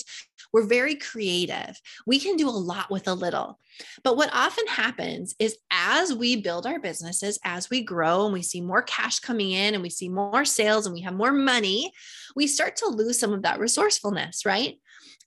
We're 0.54 0.68
very 0.68 0.96
creative. 0.96 1.80
We 2.06 2.20
can 2.20 2.38
do 2.38 2.48
a 2.48 2.52
lot 2.52 2.92
with 2.92 3.08
a 3.08 3.14
little. 3.14 3.60
But 4.04 4.18
what 4.18 4.34
often 4.34 4.68
happens 4.68 5.36
is 5.40 5.58
as 5.72 6.14
we 6.14 6.36
build 6.42 6.66
our 6.66 6.80
businesses, 6.80 7.40
as 7.44 7.70
we 7.70 7.84
grow 7.84 8.26
and 8.26 8.34
we 8.34 8.44
see 8.44 8.62
more 8.62 8.82
cash 8.84 9.20
coming 9.20 9.52
in 9.52 9.74
and 9.74 9.84
we 9.84 9.90
see 9.90 10.10
more 10.10 10.46
sales 10.46 10.86
and 10.86 10.94
we 10.94 11.02
have 11.02 11.14
more 11.14 11.34
money, 11.34 11.92
we 12.36 12.48
start 12.48 12.76
to 12.78 12.88
lose 12.88 13.20
some 13.20 13.34
of 13.34 13.44
that 13.44 13.60
resourcefulness, 13.60 14.46
right? 14.46 14.76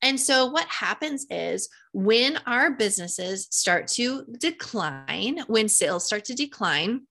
And 0.02 0.19
so 0.19 0.47
what 0.47 0.66
happens 0.69 1.26
is 1.30 1.69
when 1.92 2.38
our 2.47 2.71
businesses 2.71 3.47
start 3.50 3.87
to 3.88 4.25
decline, 4.38 5.45
when 5.47 5.69
sales 5.69 6.07
start 6.07 6.25
to 6.26 6.35
decline, 6.35 7.02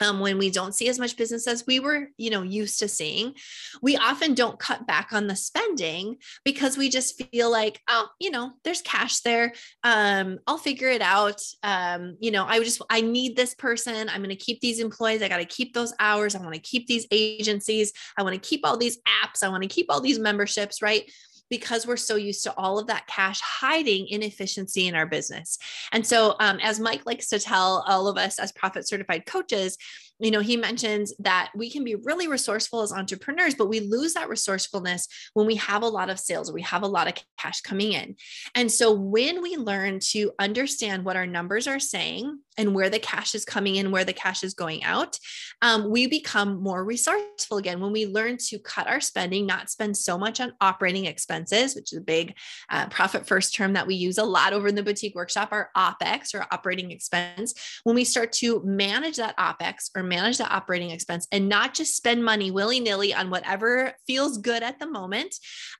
um, 0.00 0.20
when 0.20 0.38
we 0.38 0.50
don't 0.50 0.74
see 0.74 0.88
as 0.88 0.98
much 0.98 1.16
business 1.16 1.46
as 1.46 1.66
we 1.66 1.80
were 1.80 2.08
you 2.16 2.30
know 2.30 2.42
used 2.42 2.78
to 2.80 2.88
seeing 2.88 3.34
we 3.82 3.96
often 3.96 4.34
don't 4.34 4.58
cut 4.58 4.86
back 4.86 5.12
on 5.12 5.26
the 5.26 5.36
spending 5.36 6.16
because 6.44 6.76
we 6.76 6.88
just 6.88 7.22
feel 7.30 7.50
like 7.50 7.80
oh 7.88 8.08
you 8.18 8.30
know 8.30 8.52
there's 8.64 8.82
cash 8.82 9.20
there. 9.20 9.52
Um, 9.82 10.38
i'll 10.46 10.58
figure 10.58 10.88
it 10.88 11.02
out. 11.02 11.40
Um, 11.62 12.16
you 12.20 12.30
know 12.30 12.44
i 12.44 12.58
just 12.58 12.82
i 12.90 13.00
need 13.00 13.36
this 13.36 13.54
person. 13.54 14.08
I'm 14.08 14.22
going 14.22 14.30
to 14.30 14.36
keep 14.36 14.60
these 14.60 14.80
employees. 14.80 15.22
I 15.22 15.28
got 15.28 15.38
to 15.38 15.44
keep 15.44 15.74
those 15.74 15.94
hours. 15.98 16.34
I 16.34 16.40
want 16.40 16.54
to 16.54 16.60
keep 16.60 16.86
these 16.86 17.06
agencies. 17.10 17.92
I 18.18 18.22
want 18.22 18.34
to 18.34 18.48
keep 18.48 18.64
all 18.64 18.76
these 18.76 18.98
apps. 19.24 19.42
I 19.42 19.48
want 19.48 19.62
to 19.62 19.68
keep 19.68 19.86
all 19.88 20.00
these 20.00 20.18
memberships 20.18 20.82
right 20.82 21.10
because 21.50 21.86
we're 21.86 21.96
so 21.96 22.16
used 22.16 22.42
to 22.44 22.54
all 22.56 22.78
of 22.78 22.86
that 22.88 23.06
cash 23.06 23.40
hiding 23.40 24.08
inefficiency 24.08 24.86
in 24.86 24.94
our 24.94 25.06
business. 25.06 25.58
And 25.92 26.06
so, 26.06 26.36
um, 26.40 26.58
as 26.62 26.80
Mike 26.80 27.06
likes 27.06 27.28
to 27.28 27.38
tell 27.38 27.84
all 27.86 28.08
of 28.08 28.16
us 28.16 28.38
as 28.38 28.52
profit 28.52 28.88
certified 28.88 29.26
coaches, 29.26 29.76
you 30.18 30.30
know, 30.30 30.40
he 30.40 30.56
mentions 30.56 31.12
that 31.18 31.50
we 31.54 31.70
can 31.70 31.84
be 31.84 31.94
really 31.94 32.26
resourceful 32.26 32.80
as 32.80 32.92
entrepreneurs, 32.92 33.54
but 33.54 33.68
we 33.68 33.80
lose 33.80 34.14
that 34.14 34.30
resourcefulness 34.30 35.08
when 35.34 35.46
we 35.46 35.56
have 35.56 35.82
a 35.82 35.88
lot 35.88 36.08
of 36.08 36.18
sales 36.18 36.50
we 36.52 36.62
have 36.62 36.82
a 36.82 36.88
lot 36.88 37.08
of 37.08 37.14
cash 37.38 37.60
coming 37.60 37.92
in. 37.92 38.16
And 38.54 38.70
so 38.70 38.92
when 38.92 39.42
we 39.42 39.56
learn 39.56 39.98
to 40.10 40.32
understand 40.38 41.04
what 41.04 41.16
our 41.16 41.26
numbers 41.26 41.66
are 41.66 41.80
saying 41.80 42.38
and 42.56 42.74
where 42.74 42.90
the 42.90 42.98
cash 42.98 43.34
is 43.34 43.44
coming 43.44 43.76
in, 43.76 43.90
where 43.90 44.04
the 44.04 44.12
cash 44.12 44.42
is 44.42 44.54
going 44.54 44.82
out, 44.84 45.18
um, 45.62 45.90
we 45.90 46.06
become 46.06 46.62
more 46.62 46.84
resourceful 46.84 47.58
again. 47.58 47.80
When 47.80 47.92
we 47.92 48.06
learn 48.06 48.36
to 48.48 48.58
cut 48.58 48.88
our 48.88 49.00
spending, 49.00 49.46
not 49.46 49.70
spend 49.70 49.96
so 49.96 50.18
much 50.18 50.40
on 50.40 50.52
operating 50.60 51.06
expenses, 51.06 51.74
which 51.74 51.92
is 51.92 51.98
a 51.98 52.02
big 52.02 52.34
uh, 52.70 52.86
profit 52.88 53.26
first 53.26 53.54
term 53.54 53.72
that 53.74 53.86
we 53.86 53.94
use 53.94 54.18
a 54.18 54.24
lot 54.24 54.52
over 54.52 54.68
in 54.68 54.74
the 54.74 54.82
boutique 54.82 55.14
workshop, 55.14 55.48
our 55.52 55.70
OPEX 55.76 56.34
or 56.34 56.46
operating 56.50 56.90
expense. 56.90 57.54
When 57.84 57.94
we 57.94 58.04
start 58.04 58.32
to 58.32 58.62
manage 58.64 59.16
that 59.16 59.36
OPEX 59.36 59.90
or 59.96 60.02
manage 60.02 60.38
the 60.38 60.48
operating 60.48 60.90
expense 60.90 61.26
and 61.32 61.48
not 61.48 61.74
just 61.74 61.96
spend 61.96 62.24
money 62.24 62.50
willy 62.50 62.80
nilly 62.80 63.14
on 63.14 63.30
whatever 63.30 63.92
feels 64.06 64.38
good 64.38 64.62
at 64.62 64.78
the 64.78 64.86
moment, 64.86 65.34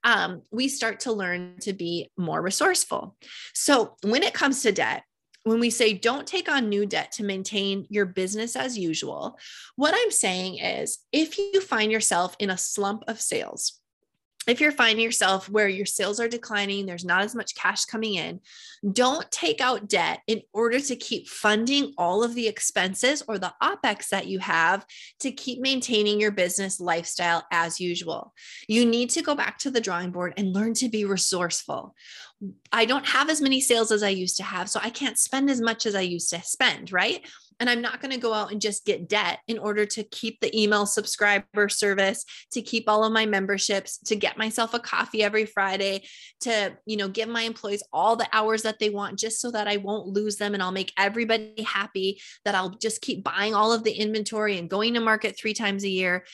um, 0.04 0.42
we 0.50 0.68
start 0.68 1.00
to 1.00 1.12
learn 1.12 1.56
to 1.61 1.73
be 1.73 2.11
more 2.16 2.42
resourceful. 2.42 3.16
So 3.54 3.97
when 4.02 4.23
it 4.23 4.35
comes 4.35 4.62
to 4.62 4.73
debt, 4.73 5.04
when 5.46 5.60
we 5.60 5.70
say 5.70 5.92
don't 5.92 6.26
take 6.26 6.50
on 6.50 6.68
new 6.68 6.84
debt 6.84 7.12
to 7.12 7.22
maintain 7.22 7.86
your 7.88 8.04
business 8.04 8.56
as 8.56 8.76
usual, 8.76 9.38
what 9.76 9.94
I'm 9.96 10.10
saying 10.10 10.58
is 10.58 10.98
if 11.12 11.38
you 11.38 11.60
find 11.60 11.92
yourself 11.92 12.34
in 12.40 12.50
a 12.50 12.58
slump 12.58 13.04
of 13.06 13.20
sales, 13.20 13.80
if 14.48 14.60
you're 14.60 14.72
finding 14.72 15.04
yourself 15.04 15.48
where 15.48 15.68
your 15.68 15.86
sales 15.86 16.20
are 16.20 16.28
declining, 16.28 16.86
there's 16.86 17.04
not 17.04 17.22
as 17.22 17.34
much 17.34 17.54
cash 17.54 17.84
coming 17.84 18.14
in, 18.14 18.40
don't 18.92 19.28
take 19.30 19.60
out 19.60 19.88
debt 19.88 20.20
in 20.26 20.42
order 20.52 20.78
to 20.78 20.96
keep 20.96 21.28
funding 21.28 21.94
all 21.98 22.22
of 22.22 22.34
the 22.34 22.46
expenses 22.46 23.22
or 23.26 23.38
the 23.38 23.52
OPEX 23.62 24.08
that 24.10 24.26
you 24.26 24.38
have 24.38 24.86
to 25.20 25.32
keep 25.32 25.60
maintaining 25.60 26.20
your 26.20 26.30
business 26.30 26.78
lifestyle 26.80 27.44
as 27.50 27.80
usual. 27.80 28.32
You 28.68 28.86
need 28.86 29.10
to 29.10 29.22
go 29.22 29.34
back 29.34 29.58
to 29.58 29.70
the 29.70 29.80
drawing 29.80 30.12
board 30.12 30.34
and 30.36 30.52
learn 30.52 30.74
to 30.74 30.88
be 30.88 31.04
resourceful. 31.04 31.94
I 32.72 32.84
don't 32.84 33.06
have 33.06 33.30
as 33.30 33.40
many 33.40 33.60
sales 33.60 33.90
as 33.90 34.02
I 34.02 34.10
used 34.10 34.36
to 34.36 34.42
have, 34.42 34.68
so 34.68 34.78
I 34.82 34.90
can't 34.90 35.18
spend 35.18 35.50
as 35.50 35.60
much 35.60 35.86
as 35.86 35.94
I 35.94 36.02
used 36.02 36.30
to 36.30 36.42
spend, 36.42 36.92
right? 36.92 37.26
And 37.58 37.70
I'm 37.70 37.80
not 37.80 38.02
going 38.02 38.12
to 38.12 38.20
go 38.20 38.34
out 38.34 38.52
and 38.52 38.60
just 38.60 38.84
get 38.84 39.08
debt 39.08 39.38
in 39.48 39.58
order 39.58 39.86
to 39.86 40.04
keep 40.04 40.40
the 40.40 40.54
email 40.54 40.84
subscriber 40.84 41.70
service, 41.70 42.22
to 42.52 42.60
keep 42.60 42.84
all 42.86 43.02
of 43.02 43.14
my 43.14 43.24
memberships, 43.24 43.96
to 44.04 44.16
get 44.16 44.36
myself 44.36 44.74
a 44.74 44.78
coffee 44.78 45.22
every 45.22 45.46
Friday, 45.46 46.04
to, 46.40 46.76
you 46.84 46.98
know, 46.98 47.08
give 47.08 47.30
my 47.30 47.42
employees 47.42 47.82
all 47.94 48.14
the 48.14 48.28
hours 48.34 48.60
that 48.62 48.78
they 48.78 48.90
want 48.90 49.18
just 49.18 49.40
so 49.40 49.50
that 49.52 49.68
I 49.68 49.78
won't 49.78 50.08
lose 50.08 50.36
them 50.36 50.52
and 50.52 50.62
I'll 50.62 50.70
make 50.70 50.92
everybody 50.98 51.62
happy, 51.62 52.20
that 52.44 52.54
I'll 52.54 52.76
just 52.76 53.00
keep 53.00 53.24
buying 53.24 53.54
all 53.54 53.72
of 53.72 53.84
the 53.84 53.92
inventory 53.92 54.58
and 54.58 54.68
going 54.68 54.92
to 54.92 55.00
market 55.00 55.38
3 55.38 55.54
times 55.54 55.84
a 55.84 55.88
year 55.88 56.26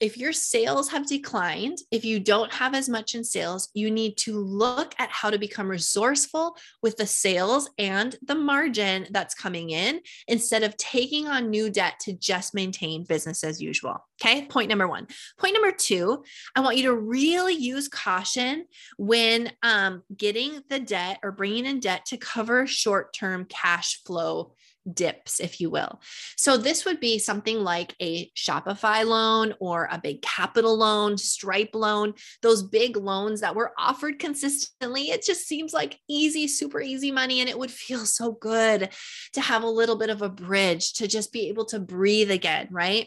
if 0.00 0.16
your 0.16 0.32
sales 0.32 0.88
have 0.90 1.06
declined, 1.06 1.78
if 1.90 2.04
you 2.04 2.18
don't 2.18 2.52
have 2.52 2.74
as 2.74 2.88
much 2.88 3.14
in 3.14 3.22
sales, 3.22 3.68
you 3.74 3.90
need 3.90 4.16
to 4.16 4.38
look 4.38 4.94
at 4.98 5.10
how 5.10 5.28
to 5.30 5.38
become 5.38 5.68
resourceful 5.68 6.56
with 6.82 6.96
the 6.96 7.06
sales 7.06 7.68
and 7.78 8.16
the 8.22 8.34
margin 8.34 9.06
that's 9.10 9.34
coming 9.34 9.70
in 9.70 10.00
instead 10.26 10.62
of 10.62 10.76
taking 10.78 11.28
on 11.28 11.50
new 11.50 11.68
debt 11.68 12.00
to 12.00 12.14
just 12.14 12.54
maintain 12.54 13.04
business 13.04 13.44
as 13.44 13.60
usual. 13.60 14.02
Okay. 14.22 14.46
Point 14.46 14.68
number 14.68 14.88
one. 14.88 15.06
Point 15.38 15.54
number 15.54 15.72
two, 15.72 16.24
I 16.56 16.60
want 16.60 16.76
you 16.76 16.84
to 16.84 16.94
really 16.94 17.54
use 17.54 17.88
caution 17.88 18.66
when 18.98 19.52
um, 19.62 20.02
getting 20.14 20.62
the 20.68 20.80
debt 20.80 21.18
or 21.22 21.32
bringing 21.32 21.66
in 21.66 21.80
debt 21.80 22.06
to 22.06 22.16
cover 22.16 22.66
short 22.66 23.12
term 23.14 23.46
cash 23.46 24.02
flow 24.04 24.54
dips, 24.92 25.40
if 25.40 25.60
you 25.60 25.70
will. 25.70 26.00
So 26.36 26.56
this 26.56 26.84
would 26.84 27.00
be 27.00 27.18
something 27.18 27.62
like 27.62 27.94
a 28.00 28.30
Shopify 28.36 29.04
loan 29.04 29.54
or 29.60 29.88
a 29.90 30.00
big 30.00 30.22
capital 30.22 30.76
loan, 30.76 31.18
Stripe 31.18 31.74
loan, 31.74 32.14
those 32.42 32.62
big 32.62 32.96
loans 32.96 33.40
that 33.40 33.54
were 33.54 33.72
offered 33.78 34.18
consistently. 34.18 35.10
It 35.10 35.24
just 35.24 35.46
seems 35.46 35.72
like 35.72 35.98
easy, 36.08 36.48
super 36.48 36.80
easy 36.80 37.10
money. 37.10 37.40
And 37.40 37.48
it 37.48 37.58
would 37.58 37.70
feel 37.70 38.06
so 38.06 38.32
good 38.32 38.90
to 39.34 39.40
have 39.40 39.62
a 39.62 39.70
little 39.70 39.96
bit 39.96 40.10
of 40.10 40.22
a 40.22 40.28
bridge 40.28 40.94
to 40.94 41.06
just 41.06 41.32
be 41.32 41.48
able 41.48 41.66
to 41.66 41.80
breathe 41.80 42.30
again, 42.30 42.68
right? 42.70 43.06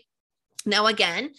Now, 0.66 0.88
again, 0.88 1.32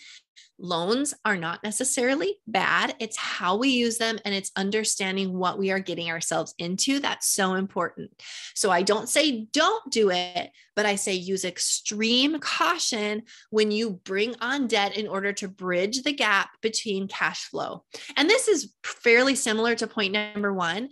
Loans 0.64 1.12
are 1.26 1.36
not 1.36 1.62
necessarily 1.62 2.38
bad. 2.46 2.94
It's 2.98 3.18
how 3.18 3.56
we 3.58 3.68
use 3.68 3.98
them 3.98 4.18
and 4.24 4.34
it's 4.34 4.50
understanding 4.56 5.36
what 5.36 5.58
we 5.58 5.70
are 5.70 5.78
getting 5.78 6.10
ourselves 6.10 6.54
into. 6.56 7.00
That's 7.00 7.28
so 7.28 7.52
important. 7.52 8.10
So 8.54 8.70
I 8.70 8.80
don't 8.80 9.06
say 9.06 9.46
don't 9.52 9.92
do 9.92 10.10
it, 10.10 10.50
but 10.74 10.86
I 10.86 10.94
say 10.94 11.12
use 11.12 11.44
extreme 11.44 12.40
caution 12.40 13.24
when 13.50 13.70
you 13.70 14.00
bring 14.04 14.36
on 14.40 14.66
debt 14.66 14.96
in 14.96 15.06
order 15.06 15.34
to 15.34 15.48
bridge 15.48 16.02
the 16.02 16.14
gap 16.14 16.48
between 16.62 17.08
cash 17.08 17.44
flow. 17.44 17.84
And 18.16 18.30
this 18.30 18.48
is 18.48 18.72
fairly 18.82 19.34
similar 19.34 19.74
to 19.74 19.86
point 19.86 20.14
number 20.14 20.54
one 20.54 20.88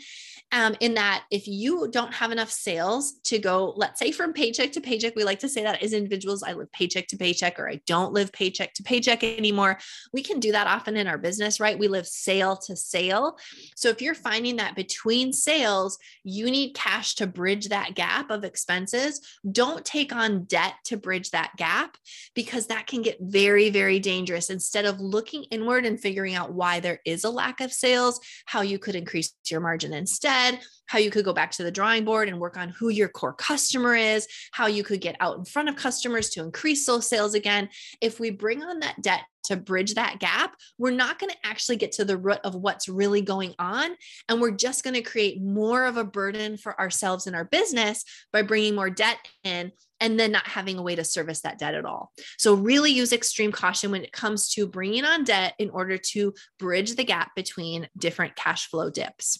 um, 0.53 0.77
in 0.81 0.95
that 0.95 1.25
if 1.31 1.49
you 1.49 1.89
don't 1.91 2.13
have 2.13 2.31
enough 2.31 2.51
sales 2.51 3.15
to 3.25 3.39
go, 3.39 3.73
let's 3.75 3.99
say 3.99 4.13
from 4.13 4.35
paycheck 4.35 4.73
to 4.73 4.83
paycheck, 4.83 5.17
we 5.17 5.25
like 5.25 5.39
to 5.41 5.49
say 5.49 5.63
that 5.63 5.83
as 5.83 5.95
individuals, 5.95 6.43
I 6.43 6.53
live 6.53 6.71
paycheck 6.73 7.09
to 7.09 7.17
paycheck 7.17 7.59
or 7.59 7.69
I 7.69 7.81
don't 7.87 8.13
live 8.13 8.33
paycheck 8.33 8.75
to 8.75 8.83
paycheck 8.83 9.25
anymore. 9.63 9.79
We 10.13 10.23
can 10.23 10.41
do 10.41 10.53
that 10.53 10.67
often 10.67 10.97
in 10.97 11.07
our 11.07 11.19
business, 11.19 11.61
right? 11.61 11.79
We 11.79 11.89
live 11.89 12.07
sale 12.07 12.57
to 12.67 12.77
sale. 12.77 13.39
So 13.77 13.89
if 13.89 14.03
you're 14.03 14.15
finding 14.15 14.57
that 14.57 14.77
between 14.77 15.33
sales, 15.33 15.99
you 16.25 16.51
need 16.51 16.75
cash 16.75 17.15
to 17.17 17.27
bridge 17.27 17.69
that 17.69 17.95
gap 17.95 18.31
of 18.31 18.45
expenses, 18.45 19.21
don't 19.51 19.85
take 19.85 20.15
on 20.15 20.45
debt 20.45 20.75
to 20.87 20.97
bridge 20.97 21.31
that 21.31 21.53
gap 21.57 21.97
because 22.35 22.67
that 22.67 22.87
can 22.87 23.03
get 23.03 23.19
very, 23.21 23.71
very 23.71 23.99
dangerous. 23.99 24.51
Instead 24.51 24.85
of 24.85 25.01
looking 25.01 25.45
inward 25.45 25.85
and 25.85 26.01
figuring 26.01 26.35
out 26.35 26.53
why 26.53 26.81
there 26.81 27.01
is 27.05 27.25
a 27.25 27.31
lack 27.31 27.61
of 27.61 27.73
sales, 27.73 28.21
how 28.47 28.61
you 28.63 28.79
could 28.79 28.95
increase 28.95 29.35
your 29.51 29.61
margin 29.61 29.93
instead 29.93 30.59
how 30.93 30.99
you 30.99 31.11
could 31.11 31.25
go 31.25 31.33
back 31.33 31.51
to 31.51 31.63
the 31.63 31.71
drawing 31.71 32.05
board 32.05 32.29
and 32.29 32.39
work 32.39 32.59
on 32.59 32.69
who 32.69 32.91
your 32.91 33.09
core 33.09 33.33
customer 33.33 33.97
is, 33.97 34.29
how 34.51 34.67
you 34.67 34.85
could 34.85 35.01
get 35.01 35.17
out 35.21 35.39
in 35.39 35.45
front 35.47 35.71
of 35.71 35.75
customers 35.75 36.29
to 36.29 36.43
increase 36.43 36.85
those 36.85 37.09
sales 37.09 37.33
again. 37.33 37.71
If 38.03 38.21
we 38.21 38.29
bring 38.29 38.63
on 38.63 38.81
that 38.81 39.01
debt 39.01 39.23
to 39.45 39.57
bridge 39.57 39.95
that 39.95 40.19
gap, 40.19 40.55
we're 40.77 40.91
not 40.91 41.19
going 41.19 41.31
to 41.31 41.47
actually 41.47 41.77
get 41.77 41.93
to 41.93 42.05
the 42.05 42.19
root 42.19 42.41
of 42.45 42.55
what's 42.55 42.91
really 42.91 43.23
going 43.23 43.55
on. 43.59 43.93
And 44.29 44.39
we're 44.39 44.51
just 44.51 44.85
going 44.85 44.93
to 44.93 45.01
create 45.01 45.41
more 45.41 45.87
of 45.87 45.97
a 45.97 46.05
burden 46.05 46.59
for 46.59 46.79
ourselves 46.79 47.27
and 47.27 47.35
our 47.35 47.47
business 47.47 48.05
by 48.31 48.43
bringing 48.43 48.75
more 48.75 48.91
debt 48.91 49.17
in 49.45 49.73
and 49.99 50.21
then 50.21 50.31
not 50.31 50.47
having 50.47 50.77
a 50.77 50.83
way 50.83 50.95
to 50.95 51.05
service 51.05 51.41
that 51.41 51.59
debt 51.59 51.75
at 51.75 51.87
all. 51.87 52.13
So, 52.37 52.53
really 52.53 52.91
use 52.91 53.15
extreme 53.15 53.53
caution 53.53 53.93
when 53.93 54.05
it 54.05 54.13
comes 54.13 54.51
to 54.51 54.67
bringing 54.67 55.07
on 55.07 55.25
debt 55.25 55.55
in 55.59 55.71
order 55.71 55.97
to 56.13 56.35
bridge 56.59 56.97
the 56.97 57.05
gap 57.05 57.31
between 57.35 57.89
different 57.97 58.37
cash 58.37 58.69
flow 58.69 58.91
dips. 58.91 59.39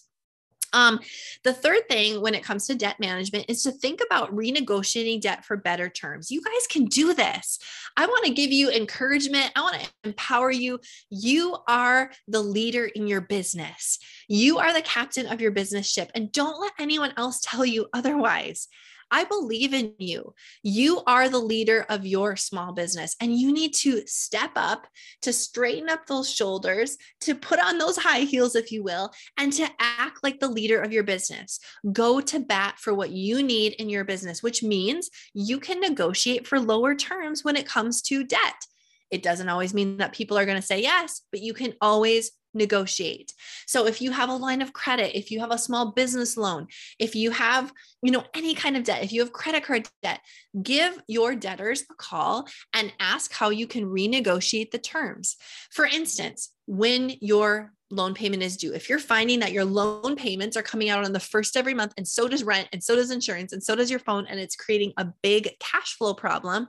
Um, 0.73 1.01
the 1.45 1.53
third 1.53 1.89
thing 1.89 2.21
when 2.21 2.35
it 2.35 2.43
comes 2.43 2.67
to 2.67 2.75
debt 2.75 2.99
management 2.99 3.47
is 3.49 3.63
to 3.65 3.73
think 3.73 4.01
about 4.05 4.35
renegotiating 4.35 5.21
debt 5.21 5.45
for 5.45 5.57
better 5.57 5.89
terms. 5.89 6.31
You 6.31 6.41
guys 6.43 6.67
can 6.71 6.87
do 6.87 7.15
this. 7.15 7.59
I 7.97 8.07
want 8.07 8.25
to 8.25 8.33
give 8.33 8.51
you 8.51 8.71
encouragement. 8.71 9.53
I 9.55 9.61
want 9.61 9.81
to 9.81 9.91
empower 10.05 10.51
you. 10.51 10.81
You 11.11 11.57
are 11.69 12.11
the 12.29 12.43
leader 12.43 12.87
in 12.87 13.07
your 13.07 13.21
business. 13.21 13.99
You 14.29 14.59
are 14.59 14.73
the 14.73 14.83
captain 14.83 15.27
of 15.27 15.41
your 15.41 15.51
business 15.51 15.91
ship, 15.91 16.11
and 16.15 16.33
don't 16.33 16.61
let 16.61 16.73
anyone 16.79 17.13
else 17.17 17.41
tell 17.43 17.67
you 17.67 17.89
otherwise. 17.93 18.69
I 19.13 19.25
believe 19.25 19.75
in 19.75 19.93
you. 19.99 20.35
You 20.63 21.03
are 21.07 21.29
the 21.29 21.39
leader 21.39 21.85
of 21.89 22.07
your 22.07 22.35
small 22.35 22.73
business, 22.73 23.15
and 23.21 23.37
you 23.37 23.53
need 23.53 23.75
to 23.75 24.03
step 24.07 24.53
up 24.57 24.87
to 25.21 25.33
straighten 25.33 25.91
up 25.91 26.07
those 26.07 26.33
shoulders, 26.33 26.97
to 27.21 27.35
put 27.35 27.61
on 27.61 27.79
those 27.79 27.99
high 27.99 28.21
heels, 28.21 28.57
if 28.57 28.73
you 28.73 28.83
will, 28.83 29.13
and 29.37 29.53
to 29.53 29.69
act 29.79 30.25
like 30.25 30.41
the 30.41 30.49
leader 30.49 30.81
of 30.81 30.93
your 30.93 31.05
business. 31.05 31.61
Go 31.93 32.21
to 32.23 32.41
bat 32.41 32.79
for 32.79 32.95
what 32.95 33.11
you 33.11 33.43
need 33.43 33.75
in 33.75 33.91
your 33.91 34.05
business, 34.05 34.43
which 34.43 34.63
means 34.63 35.11
you 35.35 35.61
can 35.61 35.79
negotiate 35.79 36.47
for 36.47 36.59
lower 36.59 36.95
terms 36.95 37.45
when 37.45 37.57
it 37.57 37.69
comes 37.69 38.01
to 38.03 38.25
debt. 38.25 38.67
It 39.11 39.23
doesn't 39.23 39.51
always 39.51 39.75
mean 39.75 39.99
that 39.99 40.15
people 40.15 40.39
are 40.39 40.47
going 40.47 40.61
to 40.61 40.67
say 40.67 40.81
yes, 40.81 41.21
but 41.31 41.43
you 41.43 41.53
can 41.53 41.75
always 41.83 42.33
negotiate. 42.55 43.33
So 43.67 43.87
if 43.87 44.01
you 44.01 44.11
have 44.11 44.29
a 44.29 44.37
line 44.37 44.63
of 44.63 44.73
credit, 44.73 45.17
if 45.17 45.31
you 45.31 45.41
have 45.41 45.51
a 45.51 45.59
small 45.59 45.93
business 45.93 46.37
loan, 46.37 46.69
if 46.99 47.15
you 47.15 47.31
have, 47.31 47.73
you 48.03 48.11
know, 48.11 48.25
any 48.35 48.55
kind 48.55 48.77
of 48.77 48.85
debt, 48.85 49.03
if 49.03 49.13
you 49.13 49.21
have 49.21 49.33
credit 49.33 49.65
card 49.65 49.89
debt, 50.03 50.21
give 50.63 50.99
your 51.07 51.35
debtors 51.35 51.85
a 51.91 51.95
call 51.95 52.47
and 52.75 52.93
ask 53.01 53.33
how 53.33 53.51
you 53.51 53.67
can 53.67 53.87
renegotiate 53.87 54.71
the 54.71 54.79
terms. 54.79 55.37
For 55.71 55.85
instance, 55.85 56.51
when 56.67 57.15
your 57.21 57.73
loan 57.93 58.15
payment 58.15 58.43
is 58.43 58.57
due. 58.57 58.73
If 58.73 58.89
you're 58.89 58.99
finding 58.99 59.39
that 59.41 59.53
your 59.53 59.65
loan 59.65 60.17
payments 60.17 60.57
are 60.57 60.63
coming 60.63 60.89
out 60.89 61.05
on 61.05 61.13
the 61.13 61.21
first 61.21 61.57
every 61.57 61.75
month, 61.75 61.93
and 61.97 62.09
so 62.09 62.27
does 62.27 62.43
rent, 62.43 62.69
and 62.73 62.83
so 62.83 62.97
does 62.97 63.11
insurance, 63.11 63.53
and 63.53 63.63
so 63.63 63.77
does 63.77 63.91
your 63.91 64.01
phone, 64.01 64.27
and 64.27 64.41
it's 64.41 64.57
creating 64.57 64.93
a 64.97 65.07
big 65.23 65.51
cash 65.61 65.97
flow 65.97 66.15
problem, 66.15 66.67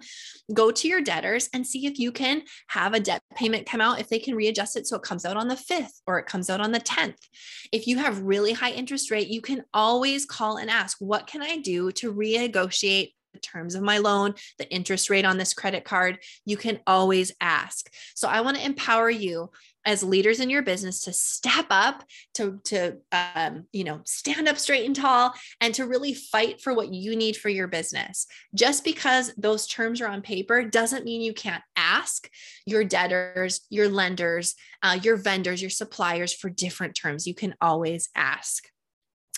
go 0.54 0.70
to 0.70 0.88
your 0.88 1.02
debtors 1.02 1.50
and 1.54 1.66
see 1.66 1.86
if 1.88 1.98
you 1.98 2.12
can 2.12 2.44
have 2.68 2.94
a 2.94 3.00
debt 3.00 3.22
payment 3.36 3.66
come 3.66 3.82
out, 3.82 4.00
if 4.00 4.10
they 4.10 4.20
can 4.20 4.36
readjust 4.36 4.76
it 4.76 4.86
so 4.86 4.98
it 4.98 5.04
comes 5.04 5.26
out 5.26 5.38
on 5.38 5.48
the 5.48 5.56
5th 5.56 6.02
or 6.06 6.20
it 6.20 6.26
comes 6.26 6.50
out 6.50 6.62
on 6.62 6.74
the 6.74 6.80
10th. 6.80 7.18
If 7.72 7.88
you 7.88 7.98
have 7.98 8.22
really 8.22 8.54
high 8.54 8.72
interest 8.72 9.10
rate, 9.10 9.30
you 9.30 9.42
can 9.42 9.64
always 9.74 10.26
call 10.26 10.58
and 10.58 10.70
ask, 10.70 10.98
What 11.00 11.26
can 11.26 11.42
I 11.42 11.58
do 11.58 11.92
to 11.94 12.14
renegotiate 12.14 13.14
the 13.34 13.40
terms 13.40 13.76
of 13.76 13.82
my 13.82 13.98
loan, 13.98 14.36
the 14.60 14.70
interest 14.70 15.10
rate 15.10 15.26
on 15.26 15.38
this 15.38 15.54
credit 15.54 15.84
card, 15.84 16.20
you 16.46 16.56
can 16.56 16.80
always 16.86 17.32
ask. 17.42 17.92
So 18.16 18.28
I 18.28 18.42
want 18.42 18.58
to 18.58 18.66
empower 18.66 19.10
you 19.10 19.50
as 19.86 20.04
leaders 20.04 20.40
in 20.40 20.50
your 20.50 20.62
business 20.62 21.02
to 21.02 21.14
step 21.14 21.66
up 21.70 22.04
to 22.36 22.60
to 22.66 22.98
um, 23.12 23.66
you 23.72 23.84
know 23.84 24.02
stand 24.06 24.48
up 24.48 24.58
straight 24.58 24.86
and 24.86 24.96
tall 24.96 25.34
and 25.62 25.74
to 25.76 25.86
really 25.86 26.14
fight 26.14 26.62
for 26.62 26.74
what 26.74 26.94
you 26.94 27.16
need 27.16 27.38
for 27.38 27.50
your 27.50 27.68
business. 27.68 28.26
Just 28.56 28.84
because 28.84 29.34
those 29.38 29.68
terms 29.68 30.02
are 30.02 30.08
on 30.08 30.22
paper 30.22 30.64
doesn't 30.64 31.06
mean 31.06 31.22
you 31.22 31.34
can't 31.34 31.64
ask 31.76 32.30
your 32.66 32.84
debtors 32.84 33.62
your 33.70 33.90
lenders 33.90 34.56
uh, 34.82 34.98
your 35.02 35.16
vendors 35.16 35.62
your 35.62 35.70
suppliers 35.70 36.34
for 36.34 36.50
different 36.50 36.96
terms. 36.96 37.28
You 37.28 37.36
can 37.36 37.56
always 37.62 38.10
ask 38.16 38.66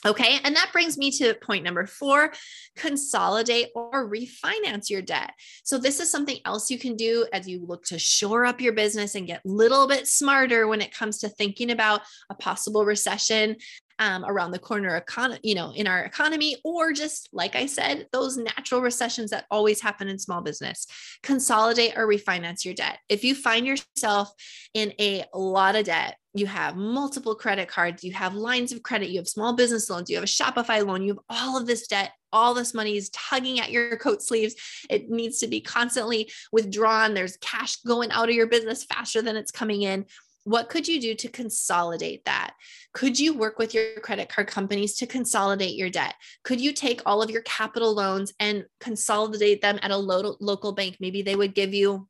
Okay, 0.04 0.40
and 0.44 0.56
that 0.56 0.70
brings 0.72 0.98
me 1.00 1.10
to 1.12 1.34
point 1.36 1.64
number 1.64 1.88
four 1.88 2.32
consolidate 2.76 3.70
or 3.74 4.08
refinance 4.08 4.90
your 4.90 5.02
debt. 5.02 5.32
So, 5.64 5.80
this 5.80 6.00
is 6.00 6.12
something 6.12 6.38
else 6.46 6.70
you 6.70 6.78
can 6.78 6.96
do 6.96 7.26
as 7.34 7.48
you 7.48 7.66
look 7.66 7.86
to 7.86 7.98
shore 7.98 8.46
up 8.46 8.62
your 8.62 8.74
business 8.74 9.16
and 9.16 9.26
get 9.26 9.42
a 9.44 9.48
little 9.50 9.88
bit 9.88 10.08
smarter 10.08 10.68
when 10.68 10.82
it 10.82 10.94
comes 10.94 11.20
to 11.20 11.30
thinking 11.30 11.72
about 11.72 12.02
a 12.30 12.36
possible 12.36 12.86
recession 12.86 13.56
um, 14.00 14.26
around 14.26 14.52
the 14.52 14.60
corner, 14.60 15.00
econ- 15.00 15.40
you 15.44 15.56
know, 15.56 15.72
in 15.72 15.88
our 15.88 16.04
economy, 16.04 16.58
or 16.64 16.92
just 16.92 17.30
like 17.32 17.56
I 17.56 17.66
said, 17.66 18.08
those 18.12 18.38
natural 18.38 18.82
recessions 18.82 19.32
that 19.32 19.46
always 19.50 19.82
happen 19.82 20.08
in 20.08 20.20
small 20.20 20.42
business. 20.42 20.86
Consolidate 21.24 21.94
or 21.98 22.08
refinance 22.08 22.66
your 22.66 22.74
debt. 22.74 23.00
If 23.10 23.24
you 23.24 23.36
find 23.36 23.66
yourself 23.66 24.32
in 24.74 24.94
a 25.00 25.26
lot 25.34 25.76
of 25.76 25.86
debt, 25.86 26.18
you 26.34 26.48
have 26.48 26.76
multiple 26.76 27.34
credit 27.34 27.70
cards, 27.70 28.04
you 28.04 28.12
have 28.12 28.36
lines 28.36 28.74
of 28.74 28.84
credit, 28.84 29.10
you 29.10 29.20
have 29.20 29.28
small 29.28 29.54
business 29.54 29.90
loans, 29.90 30.10
you 30.10 30.18
have 30.18 30.26
a 30.26 30.28
Shopify 30.28 30.86
loan, 30.86 31.02
you 31.02 31.14
have 31.14 31.24
all 31.30 31.58
of 31.58 31.66
this 31.66 31.88
debt, 31.88 32.12
all 32.34 32.54
this 32.54 32.74
money 32.74 32.98
is 32.98 33.10
tugging 33.12 33.62
at 33.62 33.72
your 33.72 33.96
coat 33.96 34.22
sleeves. 34.22 34.56
It 34.90 35.10
needs 35.10 35.40
to 35.40 35.48
be 35.48 35.62
constantly 35.62 36.30
withdrawn. 36.52 37.14
There's 37.14 37.38
cash 37.38 37.78
going 37.78 38.12
out 38.12 38.28
of 38.28 38.36
your 38.36 38.48
business 38.48 38.84
faster 38.84 39.22
than 39.22 39.38
it's 39.38 39.52
coming 39.52 39.84
in. 39.84 40.06
What 40.46 40.70
could 40.70 40.88
you 40.88 41.02
do 41.02 41.16
to 41.16 41.28
consolidate 41.28 42.24
that? 42.26 42.54
Could 42.94 43.20
you 43.20 43.34
work 43.34 43.58
with 43.58 43.74
your 43.74 44.00
credit 44.02 44.30
card 44.30 44.48
companies 44.48 44.96
to 44.98 45.08
consolidate 45.08 45.76
your 45.76 45.90
debt? 45.90 46.14
Could 46.44 46.62
you 46.62 46.72
take 46.72 47.02
all 47.06 47.24
of 47.24 47.32
your 47.32 47.42
capital 47.42 47.94
loans 47.94 48.32
and 48.40 48.66
consolidate 48.80 49.62
them 49.62 49.80
at 49.82 49.90
a 49.90 49.98
lo- 49.98 50.38
local 50.40 50.72
bank? 50.72 50.98
Maybe 51.00 51.24
they 51.24 51.36
would 51.36 51.56
give 51.56 51.74
you 51.74 52.08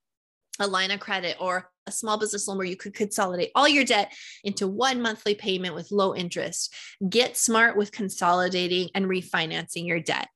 a 0.60 0.68
line 0.68 0.92
of 0.92 1.00
credit 1.00 1.38
or 1.40 1.72
a 1.88 1.92
small 1.92 2.18
business 2.18 2.48
loan 2.48 2.58
where 2.58 2.68
you 2.68 2.76
could 2.76 2.94
consolidate 2.94 3.52
all 3.56 3.68
your 3.68 3.84
debt 3.84 4.14
into 4.44 4.68
one 4.68 5.02
monthly 5.02 5.36
payment 5.36 5.76
with 5.76 5.92
low 5.92 6.16
interest. 6.16 6.74
Get 7.08 7.38
smart 7.38 7.78
with 7.78 7.92
consolidating 7.92 8.90
and 8.96 9.06
refinancing 9.06 9.86
your 9.86 10.00
debt. 10.00 10.28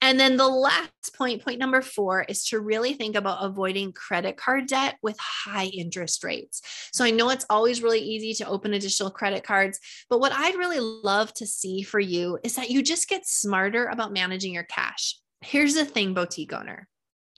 And 0.00 0.18
then 0.18 0.36
the 0.36 0.48
last 0.48 1.14
point, 1.16 1.42
point 1.44 1.58
number 1.58 1.82
four, 1.82 2.22
is 2.22 2.44
to 2.46 2.60
really 2.60 2.94
think 2.94 3.16
about 3.16 3.44
avoiding 3.44 3.92
credit 3.92 4.36
card 4.36 4.66
debt 4.66 4.96
with 5.02 5.18
high 5.18 5.66
interest 5.66 6.24
rates. 6.24 6.62
So 6.92 7.04
I 7.04 7.10
know 7.10 7.30
it's 7.30 7.46
always 7.50 7.82
really 7.82 8.00
easy 8.00 8.34
to 8.34 8.48
open 8.48 8.74
additional 8.74 9.10
credit 9.10 9.44
cards, 9.44 9.78
but 10.08 10.20
what 10.20 10.32
I'd 10.32 10.56
really 10.56 10.80
love 10.80 11.32
to 11.34 11.46
see 11.46 11.82
for 11.82 12.00
you 12.00 12.38
is 12.44 12.56
that 12.56 12.70
you 12.70 12.82
just 12.82 13.08
get 13.08 13.26
smarter 13.26 13.86
about 13.86 14.12
managing 14.12 14.54
your 14.54 14.64
cash. 14.64 15.18
Here's 15.40 15.74
the 15.74 15.84
thing, 15.84 16.14
boutique 16.14 16.52
owner. 16.52 16.88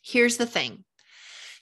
Here's 0.02 0.36
the 0.36 0.46
thing 0.46 0.84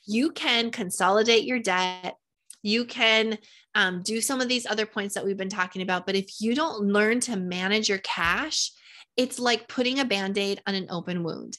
you 0.06 0.30
can 0.30 0.70
consolidate 0.70 1.44
your 1.44 1.58
debt. 1.58 2.16
You 2.62 2.84
can 2.84 3.38
um, 3.74 4.02
do 4.02 4.20
some 4.20 4.40
of 4.40 4.48
these 4.48 4.66
other 4.66 4.86
points 4.86 5.14
that 5.14 5.24
we've 5.24 5.36
been 5.36 5.48
talking 5.48 5.82
about. 5.82 6.06
But 6.06 6.14
if 6.14 6.40
you 6.40 6.54
don't 6.54 6.86
learn 6.86 7.20
to 7.20 7.36
manage 7.36 7.88
your 7.88 7.98
cash, 7.98 8.70
it's 9.16 9.38
like 9.38 9.68
putting 9.68 9.98
a 9.98 10.04
band 10.04 10.38
aid 10.38 10.62
on 10.66 10.74
an 10.74 10.86
open 10.90 11.22
wound. 11.22 11.58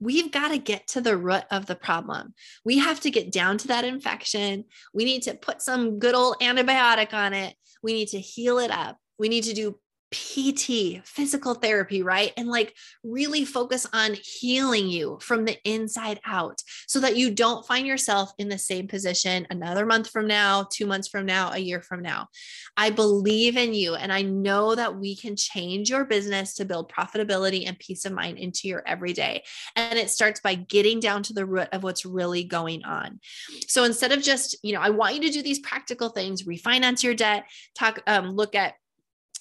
We've 0.00 0.30
got 0.30 0.48
to 0.48 0.58
get 0.58 0.86
to 0.88 1.00
the 1.00 1.16
root 1.16 1.44
of 1.50 1.66
the 1.66 1.74
problem. 1.74 2.34
We 2.64 2.78
have 2.78 3.00
to 3.00 3.10
get 3.10 3.32
down 3.32 3.58
to 3.58 3.68
that 3.68 3.84
infection. 3.84 4.64
We 4.92 5.04
need 5.04 5.22
to 5.22 5.34
put 5.34 5.62
some 5.62 5.98
good 5.98 6.14
old 6.14 6.36
antibiotic 6.40 7.12
on 7.12 7.32
it. 7.32 7.54
We 7.82 7.92
need 7.92 8.08
to 8.08 8.20
heal 8.20 8.58
it 8.58 8.70
up. 8.70 8.98
We 9.18 9.28
need 9.28 9.44
to 9.44 9.54
do 9.54 9.78
PT, 10.14 11.04
physical 11.04 11.54
therapy, 11.54 12.02
right? 12.02 12.32
And 12.36 12.48
like 12.48 12.74
really 13.02 13.44
focus 13.44 13.84
on 13.92 14.14
healing 14.14 14.86
you 14.88 15.18
from 15.20 15.44
the 15.44 15.58
inside 15.64 16.20
out 16.24 16.62
so 16.86 17.00
that 17.00 17.16
you 17.16 17.32
don't 17.32 17.66
find 17.66 17.84
yourself 17.84 18.32
in 18.38 18.48
the 18.48 18.58
same 18.58 18.86
position 18.86 19.46
another 19.50 19.84
month 19.84 20.10
from 20.10 20.28
now, 20.28 20.68
two 20.70 20.86
months 20.86 21.08
from 21.08 21.26
now, 21.26 21.50
a 21.50 21.58
year 21.58 21.80
from 21.80 22.00
now. 22.00 22.28
I 22.76 22.90
believe 22.90 23.56
in 23.56 23.74
you 23.74 23.96
and 23.96 24.12
I 24.12 24.22
know 24.22 24.76
that 24.76 24.96
we 24.96 25.16
can 25.16 25.34
change 25.34 25.90
your 25.90 26.04
business 26.04 26.54
to 26.54 26.64
build 26.64 26.92
profitability 26.92 27.66
and 27.66 27.76
peace 27.78 28.04
of 28.04 28.12
mind 28.12 28.38
into 28.38 28.68
your 28.68 28.86
everyday. 28.86 29.42
And 29.74 29.98
it 29.98 30.10
starts 30.10 30.40
by 30.40 30.54
getting 30.54 31.00
down 31.00 31.24
to 31.24 31.32
the 31.32 31.44
root 31.44 31.68
of 31.72 31.82
what's 31.82 32.06
really 32.06 32.44
going 32.44 32.84
on. 32.84 33.18
So 33.66 33.82
instead 33.82 34.12
of 34.12 34.22
just, 34.22 34.56
you 34.62 34.74
know, 34.74 34.80
I 34.80 34.90
want 34.90 35.16
you 35.16 35.22
to 35.22 35.30
do 35.30 35.42
these 35.42 35.58
practical 35.58 36.10
things, 36.10 36.44
refinance 36.44 37.02
your 37.02 37.14
debt, 37.14 37.46
talk, 37.76 38.00
um, 38.06 38.30
look 38.30 38.54
at 38.54 38.74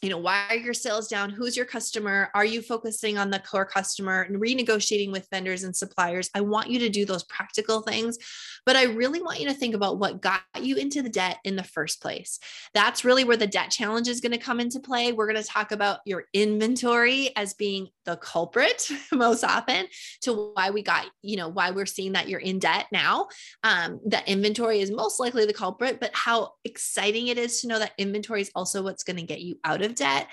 you 0.03 0.09
know 0.09 0.17
why 0.17 0.47
are 0.49 0.57
your 0.57 0.73
sales 0.73 1.07
down? 1.07 1.29
Who's 1.29 1.55
your 1.55 1.65
customer? 1.65 2.29
Are 2.35 2.43
you 2.43 2.61
focusing 2.61 3.17
on 3.17 3.29
the 3.29 3.39
core 3.39 3.65
customer 3.65 4.23
and 4.23 4.35
renegotiating 4.35 5.13
with 5.13 5.29
vendors 5.29 5.63
and 5.63 5.73
suppliers? 5.73 6.29
I 6.35 6.41
want 6.41 6.69
you 6.69 6.77
to 6.79 6.89
do 6.89 7.05
those 7.05 7.23
practical 7.23 7.81
things 7.81 8.17
but 8.65 8.75
i 8.75 8.83
really 8.83 9.21
want 9.21 9.39
you 9.39 9.47
to 9.47 9.53
think 9.53 9.75
about 9.75 9.99
what 9.99 10.21
got 10.21 10.41
you 10.61 10.75
into 10.77 11.01
the 11.01 11.09
debt 11.09 11.39
in 11.43 11.55
the 11.55 11.63
first 11.63 12.01
place. 12.01 12.39
That's 12.73 13.05
really 13.05 13.23
where 13.23 13.37
the 13.37 13.47
debt 13.47 13.71
challenge 13.71 14.07
is 14.07 14.21
going 14.21 14.31
to 14.31 14.37
come 14.37 14.59
into 14.59 14.79
play. 14.79 15.11
We're 15.11 15.31
going 15.31 15.41
to 15.41 15.47
talk 15.47 15.71
about 15.71 15.99
your 16.05 16.25
inventory 16.33 17.31
as 17.35 17.53
being 17.53 17.89
the 18.05 18.17
culprit 18.17 18.87
most 19.11 19.43
often 19.43 19.87
to 20.21 20.51
why 20.53 20.69
we 20.69 20.81
got 20.81 21.05
you 21.21 21.37
know 21.37 21.49
why 21.49 21.71
we're 21.71 21.85
seeing 21.85 22.13
that 22.13 22.29
you're 22.29 22.39
in 22.39 22.59
debt 22.59 22.87
now. 22.91 23.27
Um, 23.63 23.99
that 24.07 24.27
inventory 24.27 24.79
is 24.79 24.91
most 24.91 25.19
likely 25.19 25.45
the 25.45 25.53
culprit 25.53 25.99
but 25.99 26.11
how 26.13 26.51
exciting 26.63 27.27
it 27.27 27.37
is 27.37 27.61
to 27.61 27.67
know 27.67 27.79
that 27.79 27.93
inventory 27.97 28.41
is 28.41 28.51
also 28.55 28.83
what's 28.83 29.03
going 29.03 29.17
to 29.17 29.23
get 29.23 29.41
you 29.41 29.59
out 29.63 29.81
of 29.81 29.95
debt, 29.95 30.27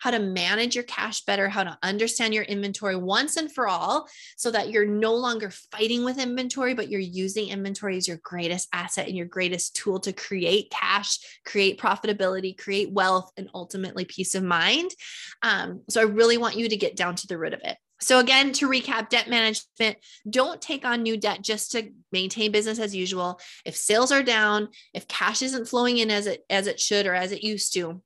how 0.00 0.10
to 0.10 0.18
manage 0.18 0.74
your 0.74 0.84
cash 0.84 1.22
better, 1.24 1.48
how 1.48 1.64
to 1.64 1.78
understand 1.82 2.34
your 2.34 2.44
inventory 2.44 2.96
once 2.96 3.36
and 3.36 3.52
for 3.52 3.68
all 3.68 4.08
so 4.36 4.50
that 4.50 4.70
you're 4.70 4.86
no 4.86 5.14
longer 5.14 5.50
fighting 5.72 6.04
with 6.04 6.18
inventory, 6.18 6.74
but 6.74 6.88
you're 6.88 7.00
using 7.00 7.48
inventory 7.48 7.96
as 7.96 8.08
your 8.08 8.20
greatest 8.22 8.68
asset 8.72 9.08
and 9.08 9.16
your 9.16 9.26
greatest 9.26 9.76
tool 9.76 10.00
to 10.00 10.12
create 10.12 10.70
cash, 10.70 11.18
create 11.44 11.80
profitability, 11.80 12.56
create 12.56 12.90
wealth, 12.92 13.30
and 13.36 13.48
ultimately 13.54 14.04
peace 14.04 14.34
of 14.34 14.42
mind. 14.42 14.90
Um, 15.42 15.82
so 15.88 16.00
I 16.00 16.04
really 16.04 16.38
want 16.38 16.56
you 16.56 16.68
to 16.68 16.76
get 16.76 16.96
down 16.96 17.16
to 17.16 17.26
the 17.26 17.38
root 17.38 17.54
of 17.54 17.60
it. 17.64 17.76
So, 18.00 18.18
again, 18.18 18.52
to 18.54 18.68
recap, 18.68 19.08
debt 19.08 19.30
management 19.30 19.96
don't 20.28 20.60
take 20.60 20.84
on 20.84 21.02
new 21.02 21.16
debt 21.16 21.42
just 21.42 21.72
to 21.72 21.90
maintain 22.12 22.52
business 22.52 22.78
as 22.78 22.94
usual. 22.94 23.40
If 23.64 23.76
sales 23.76 24.12
are 24.12 24.22
down, 24.22 24.68
if 24.92 25.08
cash 25.08 25.42
isn't 25.42 25.68
flowing 25.68 25.98
in 25.98 26.10
as 26.10 26.26
it 26.26 26.44
as 26.50 26.66
it 26.66 26.80
should 26.80 27.06
or 27.06 27.14
as 27.14 27.32
it 27.32 27.42
used 27.42 27.72
to, 27.74 28.02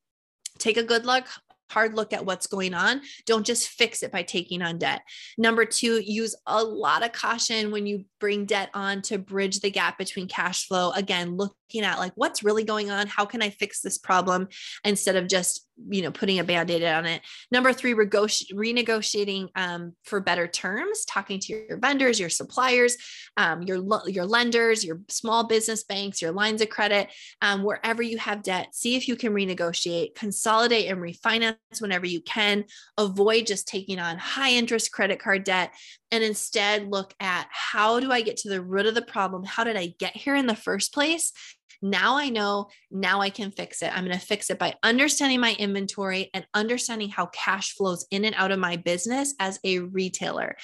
take 0.58 0.76
a 0.76 0.84
good 0.84 1.06
look 1.06 1.26
hard 1.70 1.94
look 1.94 2.12
at 2.12 2.24
what's 2.24 2.46
going 2.46 2.74
on. 2.74 3.02
Don't 3.26 3.46
just 3.46 3.68
fix 3.68 4.02
it 4.02 4.12
by 4.12 4.22
taking 4.22 4.62
on 4.62 4.78
debt. 4.78 5.02
Number 5.36 5.64
two, 5.64 6.00
use 6.00 6.34
a 6.46 6.62
lot 6.62 7.04
of 7.04 7.12
caution 7.12 7.70
when 7.70 7.86
you 7.86 8.04
bring 8.20 8.46
debt 8.46 8.70
on 8.74 9.02
to 9.02 9.18
bridge 9.18 9.60
the 9.60 9.70
gap 9.70 9.98
between 9.98 10.28
cash 10.28 10.66
flow. 10.66 10.90
Again, 10.92 11.36
looking 11.68 11.86
at 11.86 11.98
like 11.98 12.12
what's 12.14 12.42
really 12.42 12.64
going 12.64 12.90
on. 12.90 13.06
How 13.06 13.24
can 13.24 13.42
I 13.42 13.50
fix 13.50 13.80
this 13.80 13.98
problem? 13.98 14.48
Instead 14.84 15.16
of 15.16 15.28
just 15.28 15.68
you 15.88 16.02
know 16.02 16.10
putting 16.10 16.38
a 16.38 16.44
band-aid 16.44 16.82
on 16.82 17.06
it. 17.06 17.22
Number 17.50 17.72
three 17.72 17.94
renegotiating 17.94 19.48
um, 19.54 19.94
for 20.04 20.20
better 20.20 20.46
terms 20.46 21.04
talking 21.04 21.38
to 21.40 21.52
your 21.52 21.78
vendors 21.78 22.18
your 22.18 22.30
suppliers 22.30 22.96
um, 23.36 23.62
your 23.62 23.78
your 24.08 24.26
lenders 24.26 24.84
your 24.84 25.00
small 25.08 25.46
business 25.46 25.84
banks 25.84 26.20
your 26.20 26.32
lines 26.32 26.60
of 26.62 26.68
credit 26.68 27.08
um, 27.42 27.62
wherever 27.62 28.02
you 28.02 28.18
have 28.18 28.42
debt 28.42 28.74
see 28.74 28.96
if 28.96 29.06
you 29.08 29.16
can 29.16 29.32
renegotiate 29.32 30.14
consolidate 30.14 30.90
and 30.90 31.00
refinance 31.00 31.56
whenever 31.80 32.06
you 32.06 32.20
can. 32.20 32.64
Avoid 32.96 33.46
just 33.46 33.68
taking 33.68 33.98
on 33.98 34.18
high 34.18 34.50
interest 34.50 34.92
credit 34.92 35.20
card 35.20 35.44
debt 35.44 35.72
and 36.10 36.24
instead 36.24 36.90
look 36.90 37.14
at 37.20 37.46
how 37.50 38.00
do 38.00 38.10
i 38.10 38.22
get 38.22 38.38
to 38.38 38.48
the 38.48 38.62
root 38.62 38.86
of 38.86 38.94
the 38.94 39.02
problem? 39.02 39.44
How 39.44 39.64
did 39.64 39.76
i 39.76 39.94
get 39.98 40.16
here 40.16 40.34
in 40.34 40.46
the 40.46 40.56
first 40.56 40.92
place 40.92 41.32
Now 41.80 42.16
I 42.16 42.28
know, 42.28 42.68
now 42.90 43.20
I 43.20 43.30
can 43.30 43.50
fix 43.50 43.82
it. 43.82 43.96
I'm 43.96 44.04
going 44.04 44.18
to 44.18 44.24
fix 44.24 44.50
it 44.50 44.58
by 44.58 44.74
understanding 44.82 45.40
my 45.40 45.54
inventory 45.58 46.30
and 46.34 46.46
understanding 46.54 47.08
how 47.08 47.26
cash 47.26 47.74
flows 47.74 48.06
in 48.10 48.24
and 48.24 48.34
out 48.36 48.50
of 48.50 48.58
my 48.58 48.76
business 48.76 49.34
as 49.38 49.60
a 49.64 49.78
retailer. 49.78 50.56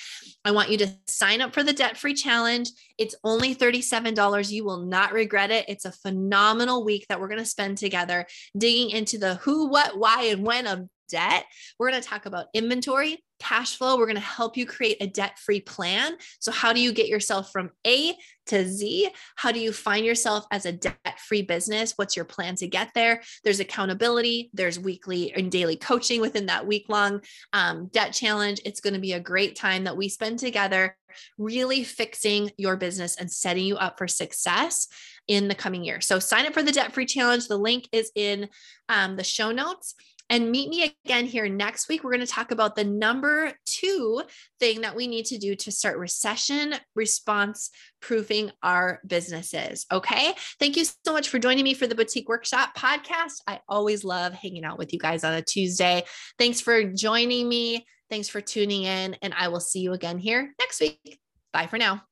I 0.44 0.50
want 0.50 0.70
you 0.70 0.78
to 0.78 0.88
sign 1.06 1.40
up 1.40 1.54
for 1.54 1.62
the 1.62 1.72
debt 1.72 1.96
free 1.96 2.14
challenge. 2.14 2.70
It's 2.98 3.14
only 3.24 3.54
$37. 3.54 4.50
You 4.50 4.64
will 4.64 4.86
not 4.86 5.12
regret 5.12 5.50
it. 5.50 5.66
It's 5.68 5.84
a 5.84 5.92
phenomenal 5.92 6.84
week 6.84 7.06
that 7.08 7.20
we're 7.20 7.28
going 7.28 7.38
to 7.38 7.46
spend 7.46 7.78
together 7.78 8.26
digging 8.56 8.90
into 8.90 9.18
the 9.18 9.36
who, 9.36 9.68
what, 9.68 9.98
why, 9.98 10.24
and 10.24 10.44
when 10.44 10.66
of 10.66 10.88
debt. 11.08 11.44
We're 11.78 11.90
going 11.90 12.02
to 12.02 12.08
talk 12.08 12.26
about 12.26 12.46
inventory, 12.54 13.22
cash 13.38 13.76
flow. 13.76 13.96
We're 13.96 14.06
going 14.06 14.16
to 14.16 14.22
help 14.22 14.56
you 14.56 14.66
create 14.66 14.98
a 15.00 15.06
debt 15.06 15.38
free 15.38 15.60
plan. 15.60 16.16
So, 16.40 16.50
how 16.52 16.72
do 16.72 16.80
you 16.80 16.92
get 16.92 17.08
yourself 17.08 17.50
from 17.52 17.70
A 17.86 18.14
to 18.46 18.66
Z? 18.66 19.10
How 19.36 19.52
do 19.52 19.60
you 19.60 19.72
find 19.72 20.04
yourself 20.04 20.46
as 20.50 20.66
a 20.66 20.72
debt 20.72 21.18
free 21.18 21.42
business? 21.42 21.94
What's 21.96 22.16
your 22.16 22.24
plan 22.24 22.56
to 22.56 22.68
get 22.68 22.90
there? 22.94 23.22
There's 23.42 23.60
accountability, 23.60 24.50
there's 24.52 24.78
weekly 24.78 25.32
and 25.32 25.50
daily 25.50 25.76
coaching 25.76 26.20
within 26.20 26.46
that 26.46 26.66
week 26.66 26.86
long 26.88 27.20
um, 27.52 27.88
debt 27.92 28.12
challenge. 28.12 28.60
It's 28.64 28.80
going 28.80 28.94
to 28.94 29.00
be 29.00 29.12
a 29.12 29.20
great 29.20 29.56
time 29.56 29.84
that 29.84 29.96
we 29.96 30.08
spend 30.08 30.38
together, 30.38 30.96
really 31.38 31.84
fixing 31.84 32.50
your 32.56 32.76
business 32.76 33.16
and 33.16 33.30
setting 33.30 33.64
you 33.64 33.76
up 33.76 33.98
for 33.98 34.08
success 34.08 34.88
in 35.26 35.48
the 35.48 35.54
coming 35.54 35.84
year. 35.84 36.00
So, 36.00 36.18
sign 36.18 36.46
up 36.46 36.54
for 36.54 36.62
the 36.62 36.72
debt 36.72 36.92
free 36.92 37.06
challenge. 37.06 37.48
The 37.48 37.56
link 37.56 37.88
is 37.92 38.10
in 38.14 38.48
um, 38.88 39.16
the 39.16 39.24
show 39.24 39.50
notes. 39.50 39.94
And 40.30 40.50
meet 40.50 40.68
me 40.70 40.94
again 41.04 41.26
here 41.26 41.48
next 41.48 41.88
week. 41.88 42.02
We're 42.02 42.12
going 42.12 42.26
to 42.26 42.26
talk 42.26 42.50
about 42.50 42.76
the 42.76 42.84
number 42.84 43.52
two 43.66 44.22
thing 44.58 44.80
that 44.80 44.96
we 44.96 45.06
need 45.06 45.26
to 45.26 45.38
do 45.38 45.54
to 45.54 45.70
start 45.70 45.98
recession 45.98 46.74
response 46.94 47.70
proofing 48.00 48.50
our 48.62 49.00
businesses. 49.06 49.86
Okay. 49.92 50.34
Thank 50.58 50.76
you 50.76 50.84
so 50.84 51.12
much 51.12 51.28
for 51.28 51.38
joining 51.38 51.64
me 51.64 51.74
for 51.74 51.86
the 51.86 51.94
Boutique 51.94 52.28
Workshop 52.28 52.76
podcast. 52.76 53.34
I 53.46 53.60
always 53.68 54.02
love 54.02 54.32
hanging 54.32 54.64
out 54.64 54.78
with 54.78 54.92
you 54.92 54.98
guys 54.98 55.24
on 55.24 55.34
a 55.34 55.42
Tuesday. 55.42 56.04
Thanks 56.38 56.60
for 56.60 56.84
joining 56.84 57.48
me. 57.48 57.86
Thanks 58.10 58.28
for 58.28 58.40
tuning 58.40 58.84
in. 58.84 59.16
And 59.22 59.34
I 59.34 59.48
will 59.48 59.60
see 59.60 59.80
you 59.80 59.92
again 59.92 60.18
here 60.18 60.54
next 60.58 60.80
week. 60.80 61.20
Bye 61.52 61.66
for 61.66 61.78
now. 61.78 62.02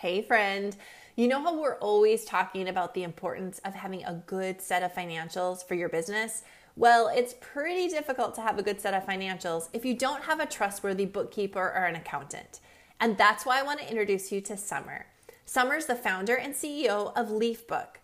Hey, 0.00 0.20
friend. 0.20 0.76
You 1.14 1.26
know 1.26 1.40
how 1.40 1.58
we're 1.58 1.78
always 1.78 2.26
talking 2.26 2.68
about 2.68 2.92
the 2.92 3.02
importance 3.02 3.62
of 3.64 3.72
having 3.72 4.04
a 4.04 4.22
good 4.26 4.60
set 4.60 4.82
of 4.82 4.92
financials 4.92 5.66
for 5.66 5.74
your 5.74 5.88
business? 5.88 6.42
Well, 6.76 7.08
it's 7.08 7.34
pretty 7.40 7.88
difficult 7.88 8.34
to 8.34 8.42
have 8.42 8.58
a 8.58 8.62
good 8.62 8.78
set 8.78 8.92
of 8.92 9.06
financials 9.06 9.70
if 9.72 9.86
you 9.86 9.94
don't 9.94 10.24
have 10.24 10.38
a 10.38 10.44
trustworthy 10.44 11.06
bookkeeper 11.06 11.72
or 11.74 11.86
an 11.86 11.96
accountant. 11.96 12.60
And 13.00 13.16
that's 13.16 13.46
why 13.46 13.58
I 13.58 13.62
want 13.62 13.80
to 13.80 13.88
introduce 13.88 14.30
you 14.30 14.42
to 14.42 14.56
Summer. 14.58 15.06
Summer's 15.46 15.86
the 15.86 15.94
founder 15.94 16.34
and 16.36 16.52
CEO 16.52 17.16
of 17.16 17.28
LeafBook. 17.28 17.96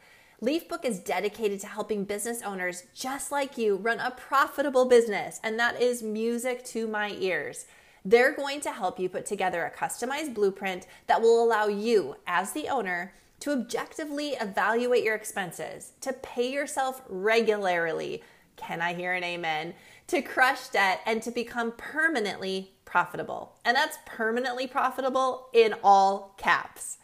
LeafBook 0.42 0.86
is 0.86 0.98
dedicated 0.98 1.60
to 1.60 1.66
helping 1.66 2.04
business 2.04 2.40
owners 2.40 2.84
just 2.94 3.30
like 3.30 3.58
you 3.58 3.76
run 3.76 4.00
a 4.00 4.12
profitable 4.12 4.86
business, 4.86 5.40
and 5.44 5.58
that 5.58 5.78
is 5.78 6.02
music 6.02 6.64
to 6.64 6.86
my 6.86 7.10
ears. 7.10 7.66
They're 8.04 8.34
going 8.34 8.60
to 8.62 8.72
help 8.72 8.98
you 8.98 9.08
put 9.08 9.26
together 9.26 9.64
a 9.64 9.70
customized 9.70 10.34
blueprint 10.34 10.86
that 11.06 11.20
will 11.20 11.42
allow 11.42 11.66
you, 11.68 12.16
as 12.26 12.52
the 12.52 12.68
owner, 12.68 13.14
to 13.40 13.52
objectively 13.52 14.30
evaluate 14.40 15.04
your 15.04 15.14
expenses, 15.14 15.92
to 16.00 16.12
pay 16.12 16.50
yourself 16.52 17.02
regularly. 17.08 18.22
Can 18.56 18.80
I 18.80 18.94
hear 18.94 19.12
an 19.12 19.24
amen? 19.24 19.74
To 20.08 20.22
crush 20.22 20.68
debt 20.68 21.00
and 21.06 21.22
to 21.22 21.30
become 21.30 21.72
permanently 21.76 22.72
profitable. 22.84 23.56
And 23.64 23.76
that's 23.76 23.98
permanently 24.04 24.66
profitable 24.66 25.48
in 25.52 25.74
all 25.82 26.34
caps. 26.36 26.98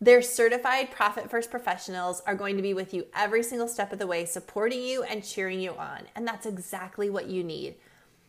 Their 0.00 0.20
certified 0.20 0.90
profit 0.90 1.30
first 1.30 1.50
professionals 1.50 2.22
are 2.26 2.34
going 2.34 2.56
to 2.56 2.62
be 2.62 2.74
with 2.74 2.92
you 2.92 3.06
every 3.14 3.44
single 3.44 3.68
step 3.68 3.92
of 3.92 4.00
the 4.00 4.06
way, 4.06 4.24
supporting 4.24 4.82
you 4.82 5.04
and 5.04 5.24
cheering 5.24 5.60
you 5.60 5.74
on. 5.76 6.02
And 6.16 6.26
that's 6.26 6.44
exactly 6.44 7.08
what 7.08 7.26
you 7.26 7.44
need. 7.44 7.76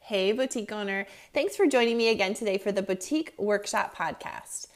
Hey, 0.01 0.33
boutique 0.33 0.73
owner. 0.73 1.07
Thanks 1.35 1.57
for 1.57 1.67
joining 1.67 1.97
me 1.97 2.09
again 2.09 2.35
today 2.35 2.57
for 2.57 2.73
the 2.73 2.83
Boutique 2.83 3.35
Workshop 3.37 3.95
Podcast. 3.95 4.69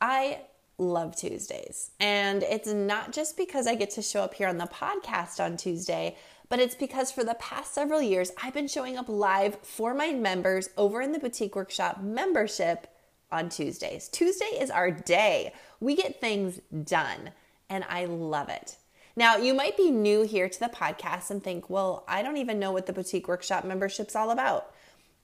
I 0.00 0.42
love 0.80 1.14
Tuesdays. 1.14 1.90
And 2.00 2.42
it's 2.42 2.72
not 2.72 3.12
just 3.12 3.36
because 3.36 3.66
I 3.66 3.74
get 3.74 3.90
to 3.90 4.02
show 4.02 4.22
up 4.22 4.34
here 4.34 4.48
on 4.48 4.58
the 4.58 4.66
podcast 4.66 5.38
on 5.44 5.56
Tuesday, 5.56 6.16
but 6.48 6.58
it's 6.58 6.74
because 6.74 7.12
for 7.12 7.22
the 7.22 7.34
past 7.34 7.74
several 7.74 8.02
years, 8.02 8.32
I've 8.42 8.54
been 8.54 8.66
showing 8.66 8.96
up 8.96 9.08
live 9.08 9.58
for 9.62 9.94
my 9.94 10.12
members 10.12 10.70
over 10.76 11.00
in 11.00 11.12
the 11.12 11.18
Boutique 11.18 11.54
Workshop 11.54 12.02
membership 12.02 12.88
on 13.30 13.48
Tuesdays. 13.48 14.08
Tuesday 14.08 14.46
is 14.46 14.70
our 14.70 14.90
day. 14.90 15.52
We 15.78 15.94
get 15.94 16.20
things 16.20 16.60
done, 16.84 17.30
and 17.68 17.84
I 17.88 18.06
love 18.06 18.48
it. 18.48 18.76
Now, 19.14 19.36
you 19.36 19.54
might 19.54 19.76
be 19.76 19.90
new 19.90 20.22
here 20.22 20.48
to 20.48 20.60
the 20.60 20.68
podcast 20.68 21.30
and 21.30 21.42
think, 21.42 21.68
well, 21.68 22.04
I 22.08 22.22
don't 22.22 22.38
even 22.38 22.58
know 22.58 22.72
what 22.72 22.86
the 22.86 22.92
Boutique 22.92 23.28
Workshop 23.28 23.64
membership's 23.64 24.16
all 24.16 24.30
about. 24.30 24.72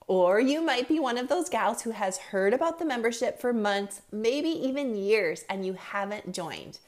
Or 0.09 0.39
you 0.39 0.63
might 0.63 0.87
be 0.89 1.01
one 1.01 1.19
of 1.19 1.29
those 1.29 1.49
gals 1.49 1.83
who 1.83 1.91
has 1.91 2.19
heard 2.19 2.55
about 2.55 2.79
the 2.79 2.85
membership 2.85 3.41
for 3.41 3.53
months, 3.53 4.03
maybe 4.13 4.49
even 4.49 4.97
years, 4.97 5.45
and 5.49 5.67
you 5.67 5.73
haven't 5.73 6.33
joined. 6.33 6.79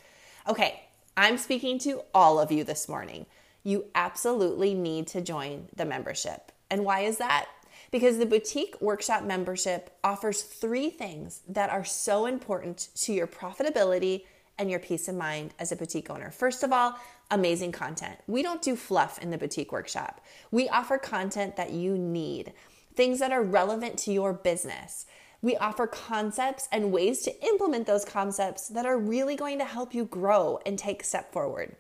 Okay, 0.49 0.85
I'm 1.17 1.37
speaking 1.37 1.79
to 1.81 2.03
all 2.15 2.39
of 2.39 2.53
you 2.53 2.63
this 2.63 2.89
morning. 2.89 3.27
You 3.65 3.87
absolutely 3.95 4.73
need 4.73 5.09
to 5.09 5.21
join 5.21 5.69
the 5.75 5.85
membership. 5.85 6.53
And 6.71 6.85
why 6.85 7.01
is 7.01 7.19
that? 7.19 7.47
Because 7.91 8.19
the 8.19 8.27
boutique 8.27 8.81
workshop 8.81 9.25
membership 9.25 9.97
offers 10.05 10.43
three 10.43 10.91
things 10.91 11.41
that 11.49 11.71
are 11.71 11.85
so 11.85 12.27
important 12.27 12.89
to 12.97 13.13
your 13.13 13.27
profitability 13.27 14.25
and 14.59 14.71
your 14.71 14.81
peace 14.81 15.09
of 15.09 15.15
mind 15.15 15.55
as 15.59 15.73
a 15.73 15.77
boutique 15.77 16.11
owner. 16.11 16.31
First 16.31 16.63
of 16.63 16.73
all, 16.73 16.95
amazing 17.31 17.73
content. 17.73 18.17
We 18.27 18.43
don't 18.43 18.63
do 18.63 18.77
fluff 18.77 19.19
in 19.19 19.31
the 19.31 19.39
boutique 19.39 19.73
workshop, 19.73 20.25
we 20.51 20.69
offer 20.69 20.99
content 20.99 21.57
that 21.57 21.73
you 21.73 21.97
need 21.99 22.53
things 22.99 23.21
that 23.21 23.31
are 23.31 23.45
relevant 23.45 23.97
to 23.97 24.13
your 24.13 24.33
business. 24.33 25.07
We 25.41 25.57
offer 25.57 25.87
concepts 25.87 26.69
and 26.73 26.91
ways 26.91 27.23
to 27.23 27.45
implement 27.47 27.87
those 27.87 28.05
concepts 28.05 28.67
that 28.71 28.87
are 28.87 28.99
really 28.99 29.37
going 29.37 29.61
to 29.61 29.65
help 29.65 29.95
you 29.95 30.05
grow 30.05 30.59
and 30.67 30.77
take 30.77 31.05
step 31.05 31.33
forward. 31.33 31.77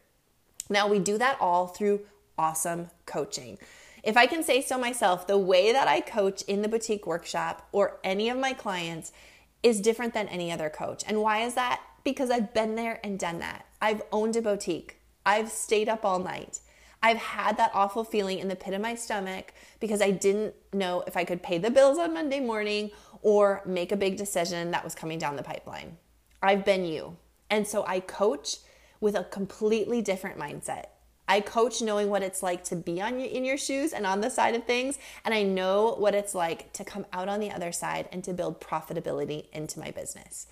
Now, 0.70 0.86
we 0.86 1.00
do 1.00 1.18
that 1.18 1.36
all 1.40 1.66
through 1.66 2.02
awesome 2.38 2.90
coaching. 3.04 3.58
If 4.04 4.16
I 4.16 4.26
can 4.26 4.44
say 4.44 4.62
so 4.62 4.78
myself, 4.78 5.26
the 5.26 5.36
way 5.36 5.72
that 5.72 5.88
I 5.88 6.00
coach 6.02 6.42
in 6.42 6.62
the 6.62 6.68
boutique 6.68 7.04
workshop 7.04 7.66
or 7.72 7.98
any 8.04 8.28
of 8.28 8.38
my 8.38 8.52
clients 8.52 9.10
is 9.64 9.80
different 9.80 10.14
than 10.14 10.28
any 10.28 10.52
other 10.52 10.70
coach. 10.70 11.02
And 11.04 11.20
why 11.20 11.40
is 11.40 11.54
that? 11.54 11.80
Because 12.04 12.30
I've 12.30 12.54
been 12.54 12.76
there 12.76 13.00
and 13.02 13.18
done 13.18 13.40
that. 13.40 13.66
I've 13.82 14.02
owned 14.12 14.36
a 14.36 14.40
boutique, 14.40 15.00
I've 15.26 15.50
stayed 15.50 15.88
up 15.88 16.04
all 16.04 16.20
night. 16.20 16.60
I've 17.02 17.18
had 17.18 17.56
that 17.58 17.70
awful 17.74 18.04
feeling 18.04 18.38
in 18.38 18.48
the 18.48 18.56
pit 18.56 18.74
of 18.74 18.80
my 18.80 18.94
stomach 18.94 19.52
because 19.78 20.02
I 20.02 20.10
didn't 20.10 20.54
know 20.72 21.04
if 21.06 21.16
I 21.16 21.24
could 21.24 21.42
pay 21.42 21.58
the 21.58 21.70
bills 21.70 21.98
on 21.98 22.12
Monday 22.12 22.40
morning 22.40 22.90
or 23.22 23.62
make 23.64 23.92
a 23.92 23.96
big 23.96 24.16
decision 24.16 24.70
that 24.72 24.84
was 24.84 24.94
coming 24.94 25.18
down 25.18 25.36
the 25.36 25.42
pipeline. 25.42 25.96
I've 26.42 26.64
been 26.64 26.84
you. 26.84 27.16
And 27.50 27.66
so 27.66 27.84
I 27.86 28.00
coach 28.00 28.56
with 29.00 29.14
a 29.14 29.24
completely 29.24 30.02
different 30.02 30.38
mindset. 30.38 30.86
I 31.28 31.40
coach 31.40 31.82
knowing 31.82 32.08
what 32.08 32.22
it's 32.22 32.42
like 32.42 32.64
to 32.64 32.76
be 32.76 33.02
on 33.02 33.20
your, 33.20 33.28
in 33.28 33.44
your 33.44 33.58
shoes 33.58 33.92
and 33.92 34.06
on 34.06 34.22
the 34.22 34.30
side 34.30 34.54
of 34.54 34.64
things, 34.64 34.98
and 35.24 35.34
I 35.34 35.42
know 35.42 35.94
what 35.98 36.14
it's 36.14 36.34
like 36.34 36.72
to 36.72 36.84
come 36.84 37.04
out 37.12 37.28
on 37.28 37.38
the 37.38 37.50
other 37.50 37.70
side 37.70 38.08
and 38.12 38.24
to 38.24 38.32
build 38.32 38.60
profitability 38.60 39.50
into 39.52 39.78
my 39.78 39.90
business. 39.90 40.46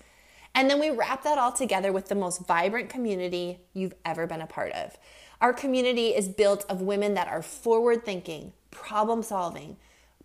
And 0.53 0.69
then 0.69 0.79
we 0.79 0.91
wrap 0.91 1.23
that 1.23 1.37
all 1.37 1.51
together 1.51 1.91
with 1.91 2.09
the 2.09 2.15
most 2.15 2.45
vibrant 2.45 2.89
community 2.89 3.59
you've 3.73 3.95
ever 4.05 4.27
been 4.27 4.41
a 4.41 4.47
part 4.47 4.71
of. 4.73 4.95
Our 5.39 5.53
community 5.53 6.15
is 6.15 6.27
built 6.27 6.65
of 6.67 6.81
women 6.81 7.13
that 7.13 7.27
are 7.27 7.43
forward 7.43 8.03
thinking, 8.03 8.53
problem 8.71 9.21
solving, 9.21 9.77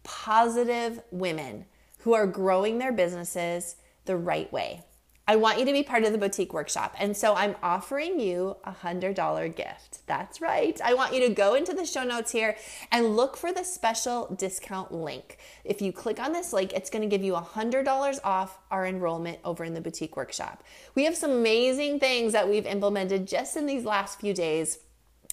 positive 0.03 1.03
women 1.11 1.67
who 1.99 2.15
are 2.15 2.27
growing 2.27 2.79
their 2.79 2.93
businesses 2.93 3.77
the 4.07 4.17
right 4.17 4.51
way. 4.53 4.83
I 5.29 5.37
want 5.37 5.61
you 5.61 5.65
to 5.67 5.73
be 5.73 5.85
part 5.85 6.03
of 6.03 6.11
the 6.11 6.19
boutique 6.19 6.53
workshop. 6.53 6.97
And 6.99 7.17
so 7.17 7.35
I'm 7.35 7.55
offering 7.63 8.19
you 8.19 8.57
a 8.65 8.73
$100 8.73 9.55
gift. 9.55 10.05
That's 10.07 10.41
right. 10.41 10.81
I 10.83 10.95
want 10.95 11.15
you 11.15 11.21
to 11.29 11.33
go 11.33 11.55
into 11.55 11.75
the 11.75 11.87
show 11.87 12.03
notes 12.03 12.33
here 12.33 12.57
and 12.91 13.15
look 13.15 13.37
for 13.37 13.53
the 13.53 13.63
special 13.63 14.35
discount 14.37 14.93
link. 14.93 15.39
If 15.63 15.81
you 15.81 15.93
click 15.93 16.19
on 16.19 16.33
this 16.33 16.53
link, 16.53 16.73
it's 16.73 16.91
going 16.91 17.03
to 17.03 17.09
give 17.09 17.23
you 17.23 17.35
$100 17.35 18.19
off 18.25 18.59
our 18.71 18.85
enrollment 18.85 19.39
over 19.45 19.63
in 19.63 19.75
the 19.75 19.81
boutique 19.81 20.17
workshop. 20.17 20.65
We 20.97 21.05
have 21.05 21.17
some 21.17 21.31
amazing 21.31 22.01
things 22.01 22.33
that 22.33 22.49
we've 22.49 22.67
implemented 22.67 23.29
just 23.29 23.57
in 23.57 23.67
these 23.67 23.85
last 23.85 24.19
few 24.19 24.35
days 24.35 24.79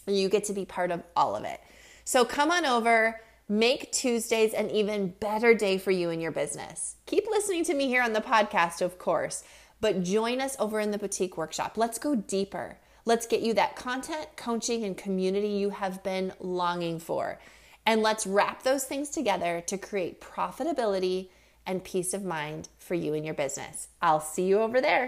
You 0.08 0.30
get 0.30 0.46
to 0.46 0.54
be 0.54 0.66
part 0.66 0.92
of 0.92 1.04
all 1.16 1.36
of 1.36 1.44
it. 1.44 1.60
So 2.04 2.26
come 2.26 2.52
on 2.52 2.66
over, 2.66 3.22
make 3.48 3.92
Tuesdays 3.92 4.54
an 4.54 4.70
even 4.72 5.10
better 5.20 5.54
day 5.54 5.78
for 5.78 5.92
you 5.92 6.10
and 6.10 6.22
your 6.22 6.32
business. 6.32 6.96
Keep 7.06 7.28
listening 7.28 7.64
to 7.66 7.74
me 7.74 7.88
here 7.88 8.02
on 8.02 8.14
the 8.14 8.22
podcast, 8.22 8.82
of 8.82 8.98
course, 8.98 9.44
but 9.82 10.04
join 10.04 10.42
us 10.42 10.56
over 10.60 10.80
in 10.80 10.92
the 10.92 10.98
boutique 10.98 11.38
workshop. 11.38 11.78
Let's 11.78 12.00
go 12.00 12.16
deeper. 12.16 12.78
Let's 13.06 13.26
get 13.26 13.42
you 13.42 13.54
that 13.56 13.76
content, 13.76 14.28
coaching, 14.36 14.84
and 14.84 14.98
community 14.98 15.48
you 15.48 15.72
have 15.72 16.04
been 16.04 16.34
longing 16.40 17.00
for. 17.00 17.40
And 17.86 18.04
let's 18.04 18.28
wrap 18.28 18.64
those 18.64 18.84
things 18.84 19.10
together 19.10 19.64
to 19.68 19.78
create 19.78 20.22
profitability 20.22 21.30
and 21.66 21.84
peace 21.84 22.14
of 22.14 22.24
mind 22.24 22.70
for 22.78 22.96
you 22.96 23.14
and 23.14 23.26
your 23.26 23.34
business. 23.34 23.88
I'll 24.02 24.20
see 24.20 24.44
you 24.46 24.60
over 24.60 24.82
there. 24.82 25.08